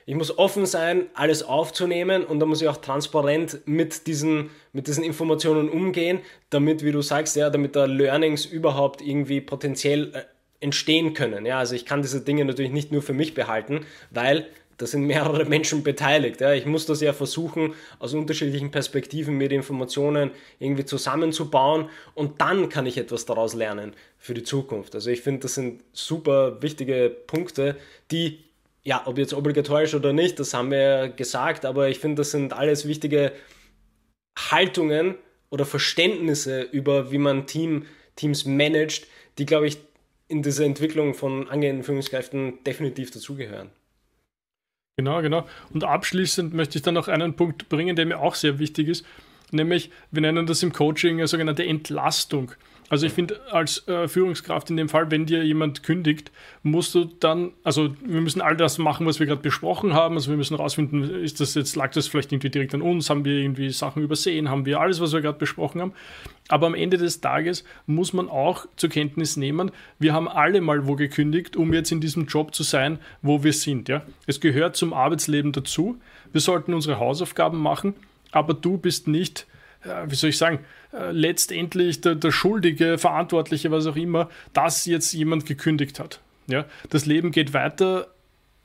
Ich 0.06 0.14
muss 0.16 0.36
offen 0.38 0.66
sein, 0.66 1.06
alles 1.14 1.42
aufzunehmen 1.42 2.24
und 2.24 2.40
da 2.40 2.46
muss 2.46 2.62
ich 2.62 2.68
auch 2.68 2.78
transparent 2.78 3.60
mit 3.66 4.06
diesen, 4.06 4.50
mit 4.72 4.88
diesen 4.88 5.04
Informationen 5.04 5.68
umgehen, 5.68 6.20
damit, 6.48 6.82
wie 6.82 6.90
du 6.90 7.02
sagst, 7.02 7.36
ja, 7.36 7.50
damit 7.50 7.76
da 7.76 7.84
Learnings 7.84 8.46
überhaupt 8.46 9.02
irgendwie 9.02 9.40
potenziell 9.40 10.12
äh, 10.14 10.22
entstehen 10.60 11.14
können. 11.14 11.46
Ja, 11.46 11.58
also 11.58 11.74
ich 11.74 11.84
kann 11.84 12.02
diese 12.02 12.22
Dinge 12.22 12.44
natürlich 12.44 12.72
nicht 12.72 12.92
nur 12.92 13.02
für 13.02 13.12
mich 13.12 13.34
behalten, 13.34 13.86
weil 14.10 14.46
da 14.80 14.86
sind 14.86 15.06
mehrere 15.06 15.44
Menschen 15.48 15.82
beteiligt. 15.82 16.40
Ja. 16.40 16.52
Ich 16.52 16.66
muss 16.66 16.86
das 16.86 17.00
ja 17.00 17.12
versuchen, 17.12 17.74
aus 17.98 18.14
unterschiedlichen 18.14 18.70
Perspektiven 18.70 19.36
mir 19.36 19.48
die 19.48 19.56
Informationen 19.56 20.30
irgendwie 20.58 20.84
zusammenzubauen 20.84 21.88
und 22.14 22.40
dann 22.40 22.68
kann 22.68 22.86
ich 22.86 22.96
etwas 22.96 23.26
daraus 23.26 23.54
lernen 23.54 23.92
für 24.18 24.34
die 24.34 24.42
Zukunft. 24.42 24.94
Also 24.94 25.10
ich 25.10 25.20
finde, 25.20 25.40
das 25.40 25.54
sind 25.54 25.82
super 25.92 26.62
wichtige 26.62 27.14
Punkte, 27.26 27.76
die, 28.10 28.44
ja, 28.82 29.02
ob 29.06 29.18
jetzt 29.18 29.34
obligatorisch 29.34 29.94
oder 29.94 30.12
nicht, 30.12 30.38
das 30.40 30.54
haben 30.54 30.70
wir 30.70 30.78
ja 30.78 31.06
gesagt, 31.08 31.64
aber 31.64 31.88
ich 31.88 31.98
finde, 31.98 32.20
das 32.20 32.30
sind 32.30 32.52
alles 32.52 32.88
wichtige 32.88 33.32
Haltungen 34.38 35.16
oder 35.50 35.66
Verständnisse 35.66 36.62
über, 36.62 37.10
wie 37.10 37.18
man 37.18 37.46
Team, 37.46 37.86
Teams 38.16 38.44
managt, 38.46 39.06
die, 39.38 39.46
glaube 39.46 39.66
ich, 39.66 39.78
in 40.28 40.42
dieser 40.42 40.64
Entwicklung 40.64 41.14
von 41.14 41.48
angehenden 41.48 41.82
Führungskräften 41.82 42.62
definitiv 42.64 43.10
dazugehören. 43.10 43.70
Genau, 44.96 45.22
genau. 45.22 45.46
Und 45.72 45.84
abschließend 45.84 46.52
möchte 46.52 46.76
ich 46.76 46.82
dann 46.82 46.94
noch 46.94 47.08
einen 47.08 47.34
Punkt 47.34 47.68
bringen, 47.68 47.96
der 47.96 48.06
mir 48.06 48.18
auch 48.18 48.34
sehr 48.34 48.58
wichtig 48.58 48.88
ist, 48.88 49.06
nämlich 49.50 49.90
wir 50.10 50.20
nennen 50.22 50.46
das 50.46 50.62
im 50.62 50.72
Coaching 50.72 51.18
eine 51.18 51.28
sogenannte 51.28 51.64
Entlastung. 51.64 52.52
Also 52.90 53.06
ich 53.06 53.12
finde, 53.12 53.40
als 53.52 53.86
äh, 53.86 54.08
Führungskraft 54.08 54.68
in 54.68 54.76
dem 54.76 54.88
Fall, 54.88 55.12
wenn 55.12 55.24
dir 55.24 55.44
jemand 55.44 55.84
kündigt, 55.84 56.32
musst 56.64 56.92
du 56.96 57.04
dann, 57.04 57.52
also 57.62 57.94
wir 58.04 58.20
müssen 58.20 58.40
all 58.40 58.56
das 58.56 58.78
machen, 58.78 59.06
was 59.06 59.20
wir 59.20 59.28
gerade 59.28 59.40
besprochen 59.40 59.94
haben. 59.94 60.16
Also 60.16 60.30
wir 60.30 60.36
müssen 60.36 60.56
herausfinden, 60.56 61.04
ist 61.04 61.40
das 61.40 61.54
jetzt, 61.54 61.76
lag 61.76 61.92
das 61.92 62.08
vielleicht 62.08 62.32
irgendwie 62.32 62.50
direkt 62.50 62.74
an 62.74 62.82
uns, 62.82 63.08
haben 63.08 63.24
wir 63.24 63.34
irgendwie 63.34 63.70
Sachen 63.70 64.02
übersehen, 64.02 64.50
haben 64.50 64.66
wir 64.66 64.80
alles, 64.80 65.00
was 65.00 65.12
wir 65.12 65.20
gerade 65.20 65.38
besprochen 65.38 65.80
haben. 65.80 65.92
Aber 66.48 66.66
am 66.66 66.74
Ende 66.74 66.98
des 66.98 67.20
Tages 67.20 67.62
muss 67.86 68.12
man 68.12 68.28
auch 68.28 68.66
zur 68.74 68.90
Kenntnis 68.90 69.36
nehmen, 69.36 69.70
wir 70.00 70.12
haben 70.12 70.26
alle 70.26 70.60
mal 70.60 70.88
wo 70.88 70.96
gekündigt, 70.96 71.56
um 71.56 71.72
jetzt 71.72 71.92
in 71.92 72.00
diesem 72.00 72.26
Job 72.26 72.56
zu 72.56 72.64
sein, 72.64 72.98
wo 73.22 73.44
wir 73.44 73.52
sind. 73.52 73.88
Ja? 73.88 74.02
Es 74.26 74.40
gehört 74.40 74.74
zum 74.74 74.92
Arbeitsleben 74.92 75.52
dazu. 75.52 76.00
Wir 76.32 76.40
sollten 76.40 76.74
unsere 76.74 76.98
Hausaufgaben 76.98 77.60
machen, 77.60 77.94
aber 78.32 78.52
du 78.52 78.78
bist 78.78 79.06
nicht 79.06 79.46
wie 80.06 80.14
soll 80.14 80.30
ich 80.30 80.38
sagen, 80.38 80.60
äh, 80.92 81.10
letztendlich 81.12 82.00
der, 82.00 82.14
der 82.14 82.32
Schuldige, 82.32 82.98
Verantwortliche, 82.98 83.70
was 83.70 83.86
auch 83.86 83.96
immer, 83.96 84.28
dass 84.52 84.86
jetzt 84.86 85.12
jemand 85.12 85.46
gekündigt 85.46 86.00
hat. 86.00 86.20
Ja, 86.46 86.64
das 86.90 87.06
Leben 87.06 87.30
geht 87.30 87.52
weiter. 87.52 88.08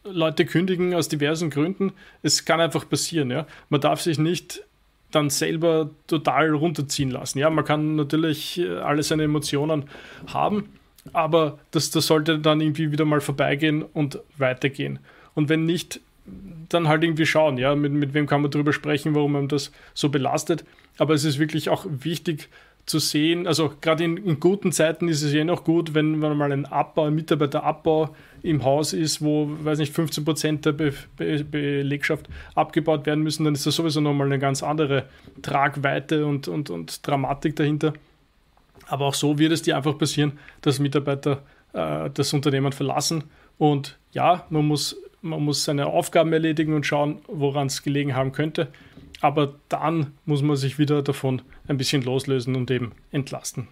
Leute 0.04 0.45
kündigen 0.45 0.93
aus 0.93 1.08
diversen 1.08 1.49
Gründen. 1.49 1.93
Es 2.21 2.45
kann 2.45 2.62
einfach 2.62 2.88
passieren. 2.88 3.32
Ja, 3.32 3.47
man 3.69 3.82
darf 3.82 4.01
sich 4.01 4.17
nicht 4.17 4.63
dann 5.12 5.30
selber 5.30 5.89
total 6.08 6.51
runterziehen 6.54 7.10
lassen. 7.10 7.39
Ja, 7.39 7.49
man 7.49 7.65
kann 7.65 7.95
natürlich 7.95 8.60
äh, 8.60 8.78
alle 8.78 9.04
seine 9.04 9.23
Emotionen 9.23 9.86
haben, 10.28 10.69
aber 11.13 11.60
das, 11.71 11.91
das 11.91 12.08
sollte 12.08 12.39
dann 12.39 12.60
irgendwie 12.60 12.91
wieder 12.91 13.06
mal 13.06 13.21
vorbeigehen 13.21 13.84
und 13.84 14.19
weitergehen. 14.38 14.99
Und 15.34 15.49
wenn 15.49 15.65
nicht, 15.65 16.01
dann 16.69 16.88
halt 16.88 17.04
irgendwie 17.04 17.25
schauen, 17.25 17.58
ja, 17.58 17.75
mit, 17.75 17.91
mit 17.91 18.13
wem 18.13 18.28
kann 18.28 18.41
man 18.41 18.51
darüber 18.51 18.73
sprechen, 18.73 19.15
warum 19.15 19.34
man 19.34 19.47
das 19.47 19.71
so 19.93 20.10
belastet. 20.10 20.65
Aber 20.97 21.13
es 21.13 21.23
ist 21.23 21.39
wirklich 21.39 21.69
auch 21.69 21.86
wichtig 21.89 22.49
zu 22.86 22.99
sehen, 22.99 23.47
also 23.47 23.73
gerade 23.82 24.04
in, 24.04 24.17
in, 24.17 24.39
guten 24.39 24.71
Zeiten 24.71 25.08
ist 25.08 25.23
es 25.23 25.34
ja 25.34 25.43
noch 25.43 25.63
gut, 25.63 25.95
wenn, 25.95 26.21
wenn 26.21 26.38
mal 26.38 26.51
ein 26.51 26.67
Abbau, 26.67 27.06
ein 27.06 27.15
Mitarbeiterabbau 27.15 28.15
im 28.43 28.63
Haus 28.63 28.93
ist, 28.93 29.23
wo, 29.23 29.49
weiß 29.49 29.80
nicht, 29.80 29.91
15 29.91 30.23
Prozent 30.23 30.65
der 30.65 30.73
Be 30.73 30.93
Be 31.17 31.43
Belegschaft 31.43 32.30
abgebaut 32.54 33.08
werden 33.08 33.23
müssen, 33.23 33.43
dann 33.43 33.56
ist 33.56 33.65
das 33.65 33.75
sowieso 33.75 34.01
nochmal 34.01 34.28
eine 34.28 34.38
ganz 34.38 34.62
andere 34.62 35.06
Tragweite 35.41 36.28
und, 36.28 36.47
und, 36.47 36.69
und 36.69 37.06
Dramatik 37.08 37.56
dahinter. 37.56 37.93
Aber 38.88 39.06
auch 39.06 39.15
so 39.15 39.39
wird 39.39 39.51
es 39.51 39.63
dir 39.63 39.78
einfach 39.78 39.97
passieren, 39.97 40.34
dass 40.62 40.78
Mitarbeiter 40.78 41.41
äh, 41.73 42.12
das 42.13 42.34
Unternehmen 42.34 42.71
verlassen. 42.71 43.23
Und 43.58 43.97
ja, 44.12 44.45
man 44.51 44.67
muss 44.67 44.95
man 45.25 45.41
muss 45.41 45.65
seine 45.65 45.88
Aufgaben 45.88 46.31
erledigen 46.31 46.73
und 46.73 46.85
schauen, 46.85 47.19
woran 47.27 47.67
es 47.67 47.83
gelegen 47.83 48.15
haben 48.15 48.31
könnte. 48.31 48.67
Aber 49.21 49.55
dann 49.69 50.13
muss 50.25 50.41
man 50.41 50.55
sich 50.55 50.77
wieder 50.77 51.01
davon 51.01 51.41
ein 51.67 51.77
bisschen 51.77 52.03
loslösen 52.03 52.55
und 52.55 52.69
eben 52.69 52.91
entlasten. 53.11 53.67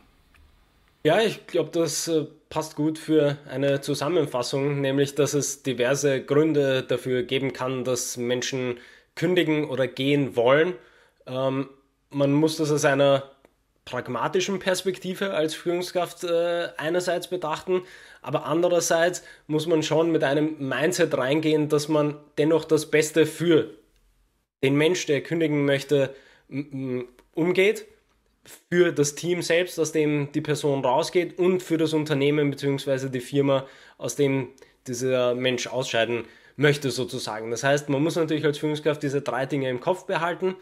Ja, 1.06 1.20
ich 1.22 1.46
glaube, 1.48 1.70
das 1.72 2.08
äh, 2.08 2.26
passt 2.50 2.76
gut 2.76 2.98
für 2.98 3.38
eine 3.50 3.82
Zusammenfassung, 3.82 4.80
nämlich 4.80 5.16
dass 5.16 5.34
es 5.34 5.62
diverse 5.62 6.24
Gründe 6.24 6.82
dafür 6.82 7.24
geben 7.24 7.52
kann, 7.52 7.84
dass 7.84 8.18
Menschen 8.18 8.80
kündigen 9.16 9.66
oder 9.66 9.86
gehen 9.88 10.36
wollen. 10.36 10.74
Ähm, 11.28 11.70
man 12.10 12.32
muss 12.32 12.58
das 12.58 12.72
aus 12.72 12.86
einer 12.86 13.24
pragmatischen 13.86 14.60
Perspektive 14.60 15.34
als 15.34 15.54
Führungskraft 15.54 16.24
äh, 16.24 16.70
einerseits 16.78 17.28
betrachten, 17.28 17.82
aber 18.24 18.46
andererseits 18.46 19.24
muss 19.48 19.68
man 19.68 19.84
schon 19.84 20.12
mit 20.12 20.24
einem 20.24 20.56
Mindset 20.60 21.18
reingehen, 21.18 21.70
dass 21.70 21.88
man 21.88 22.16
dennoch 22.38 22.66
das 22.66 22.90
Beste 22.90 23.26
für 23.26 23.72
den 24.64 24.76
Mensch, 24.76 25.06
der 25.06 25.22
kündigen 25.22 25.66
möchte, 25.66 26.16
umgeht, 27.34 27.86
für 28.70 28.92
das 28.92 29.16
Team 29.16 29.42
selbst, 29.42 29.80
aus 29.80 29.92
dem 29.92 30.32
die 30.34 30.42
Person 30.42 30.84
rausgeht 30.84 31.38
und 31.38 31.64
für 31.64 31.78
das 31.78 31.94
Unternehmen 31.94 32.50
bzw. 32.50 33.10
die 33.10 33.20
Firma, 33.20 33.66
aus 33.98 34.16
dem 34.16 34.50
dieser 34.88 35.34
Mensch 35.34 35.68
ausscheiden 35.68 36.26
möchte 36.56 36.92
sozusagen. 36.92 37.52
Das 37.52 37.64
heißt, 37.64 37.90
man 37.90 38.04
muss 38.04 38.16
natürlich 38.16 38.46
als 38.46 38.58
Führungskraft 38.58 39.02
diese 39.02 39.22
drei 39.22 39.46
Dinge 39.46 39.70
im 39.70 39.80
Kopf 39.80 40.06
behalten 40.06 40.56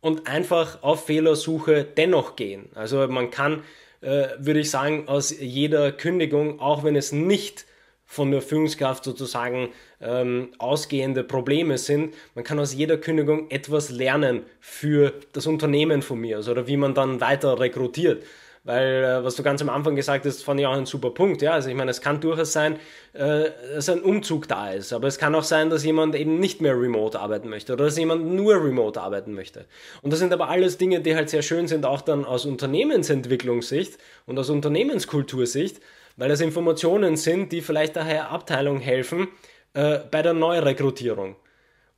und 0.00 0.26
einfach 0.26 0.82
auf 0.82 1.06
Fehlersuche 1.06 1.84
dennoch 1.84 2.36
gehen. 2.36 2.70
Also 2.74 3.06
man 3.08 3.30
kann, 3.30 3.62
äh, 4.00 4.28
würde 4.38 4.60
ich 4.60 4.70
sagen, 4.70 5.08
aus 5.08 5.30
jeder 5.38 5.92
Kündigung, 5.92 6.60
auch 6.60 6.84
wenn 6.84 6.96
es 6.96 7.12
nicht 7.12 7.66
von 8.04 8.30
der 8.30 8.40
Führungskraft 8.40 9.04
sozusagen 9.04 9.68
ähm, 10.00 10.48
ausgehende 10.58 11.24
Probleme 11.24 11.76
sind. 11.76 12.14
Man 12.34 12.42
kann 12.42 12.58
aus 12.58 12.72
jeder 12.72 12.96
Kündigung 12.96 13.50
etwas 13.50 13.90
lernen 13.90 14.44
für 14.60 15.12
das 15.34 15.46
Unternehmen 15.46 16.00
von 16.00 16.18
mir 16.18 16.36
also, 16.36 16.52
oder 16.52 16.66
wie 16.66 16.78
man 16.78 16.94
dann 16.94 17.20
weiter 17.20 17.60
rekrutiert. 17.60 18.24
Weil, 18.68 19.02
äh, 19.02 19.24
was 19.24 19.34
du 19.34 19.42
ganz 19.42 19.62
am 19.62 19.70
Anfang 19.70 19.96
gesagt 19.96 20.26
hast, 20.26 20.44
fand 20.44 20.60
ich 20.60 20.66
auch 20.66 20.74
ein 20.74 20.84
super 20.84 21.08
Punkt. 21.08 21.40
Ja? 21.40 21.52
Also 21.52 21.70
ich 21.70 21.74
meine, 21.74 21.90
es 21.90 22.02
kann 22.02 22.20
durchaus 22.20 22.52
sein, 22.52 22.76
äh, 23.14 23.46
dass 23.74 23.88
ein 23.88 24.02
Umzug 24.02 24.46
da 24.46 24.72
ist, 24.72 24.92
aber 24.92 25.08
es 25.08 25.16
kann 25.16 25.34
auch 25.34 25.42
sein, 25.42 25.70
dass 25.70 25.84
jemand 25.84 26.14
eben 26.14 26.38
nicht 26.38 26.60
mehr 26.60 26.78
remote 26.78 27.18
arbeiten 27.18 27.48
möchte 27.48 27.72
oder 27.72 27.86
dass 27.86 27.96
jemand 27.96 28.26
nur 28.26 28.62
remote 28.62 29.00
arbeiten 29.00 29.32
möchte. 29.32 29.64
Und 30.02 30.12
das 30.12 30.18
sind 30.18 30.34
aber 30.34 30.50
alles 30.50 30.76
Dinge, 30.76 31.00
die 31.00 31.16
halt 31.16 31.30
sehr 31.30 31.40
schön 31.40 31.66
sind, 31.66 31.86
auch 31.86 32.02
dann 32.02 32.26
aus 32.26 32.44
Unternehmensentwicklungssicht 32.44 33.96
und 34.26 34.38
aus 34.38 34.50
Unternehmenskultursicht, 34.50 35.80
weil 36.18 36.28
das 36.28 36.42
Informationen 36.42 37.16
sind, 37.16 37.52
die 37.52 37.62
vielleicht 37.62 37.96
daher 37.96 38.30
Abteilung 38.32 38.80
helfen 38.80 39.28
äh, 39.72 40.00
bei 40.10 40.20
der 40.20 40.34
Neurekrutierung 40.34 41.36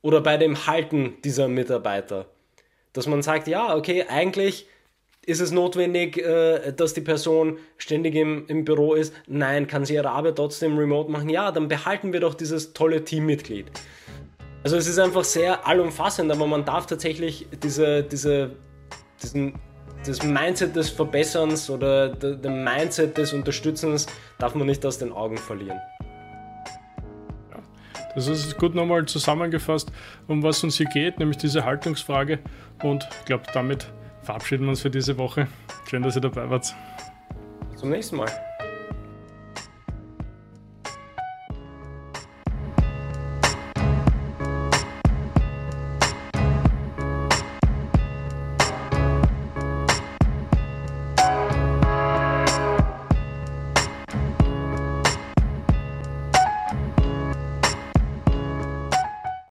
oder 0.01 0.21
bei 0.21 0.37
dem 0.37 0.67
Halten 0.67 1.15
dieser 1.25 1.49
Mitarbeiter. 1.49 2.27
Dass 2.93 3.07
man 3.07 3.21
sagt, 3.21 3.49
ja, 3.49 3.75
okay, 3.75 4.05
eigentlich 4.07 4.67
ist 5.25 5.39
es 5.39 5.51
notwendig, 5.51 6.17
äh, 6.17 6.73
dass 6.73 6.93
die 6.93 7.01
Person 7.01 7.57
ständig 7.77 8.15
im, 8.15 8.45
im 8.47 8.65
Büro 8.65 8.95
ist? 8.95 9.13
Nein. 9.27 9.67
Kann 9.67 9.85
sie 9.85 9.93
ihre 9.93 10.09
Arbeit 10.09 10.35
trotzdem 10.35 10.77
remote 10.77 11.11
machen? 11.11 11.29
Ja, 11.29 11.51
dann 11.51 11.67
behalten 11.67 12.11
wir 12.13 12.19
doch 12.19 12.33
dieses 12.33 12.73
tolle 12.73 13.03
Teammitglied. 13.03 13.71
Also 14.63 14.77
es 14.77 14.87
ist 14.87 14.99
einfach 14.99 15.23
sehr 15.23 15.67
allumfassend, 15.67 16.31
aber 16.31 16.45
man 16.45 16.65
darf 16.65 16.85
tatsächlich 16.85 17.47
diese, 17.63 18.03
diese, 18.03 18.51
diesen, 19.21 19.53
das 20.05 20.23
Mindset 20.23 20.75
des 20.75 20.89
Verbesserns 20.89 21.69
oder 21.69 22.09
den 22.09 22.63
Mindset 22.63 23.17
des 23.17 23.33
Unterstützens 23.33 24.07
darf 24.37 24.53
man 24.55 24.67
nicht 24.67 24.85
aus 24.85 24.99
den 24.99 25.11
Augen 25.11 25.37
verlieren. 25.37 25.79
Das 28.13 28.27
ist 28.27 28.57
gut 28.57 28.75
nochmal 28.75 29.05
zusammengefasst, 29.05 29.91
um 30.27 30.43
was 30.43 30.63
uns 30.63 30.77
hier 30.77 30.87
geht, 30.87 31.17
nämlich 31.17 31.37
diese 31.37 31.63
Haltungsfrage. 31.63 32.39
Und 32.83 33.07
ich 33.19 33.25
glaube, 33.25 33.43
damit 33.53 33.87
verabschieden 34.23 34.63
wir 34.63 34.69
uns 34.71 34.81
für 34.81 34.89
diese 34.89 35.17
Woche. 35.17 35.47
Schön, 35.89 36.03
dass 36.03 36.15
ihr 36.15 36.21
dabei 36.21 36.49
wart. 36.49 36.73
Zum 37.75 37.89
nächsten 37.89 38.17
Mal. 38.17 38.50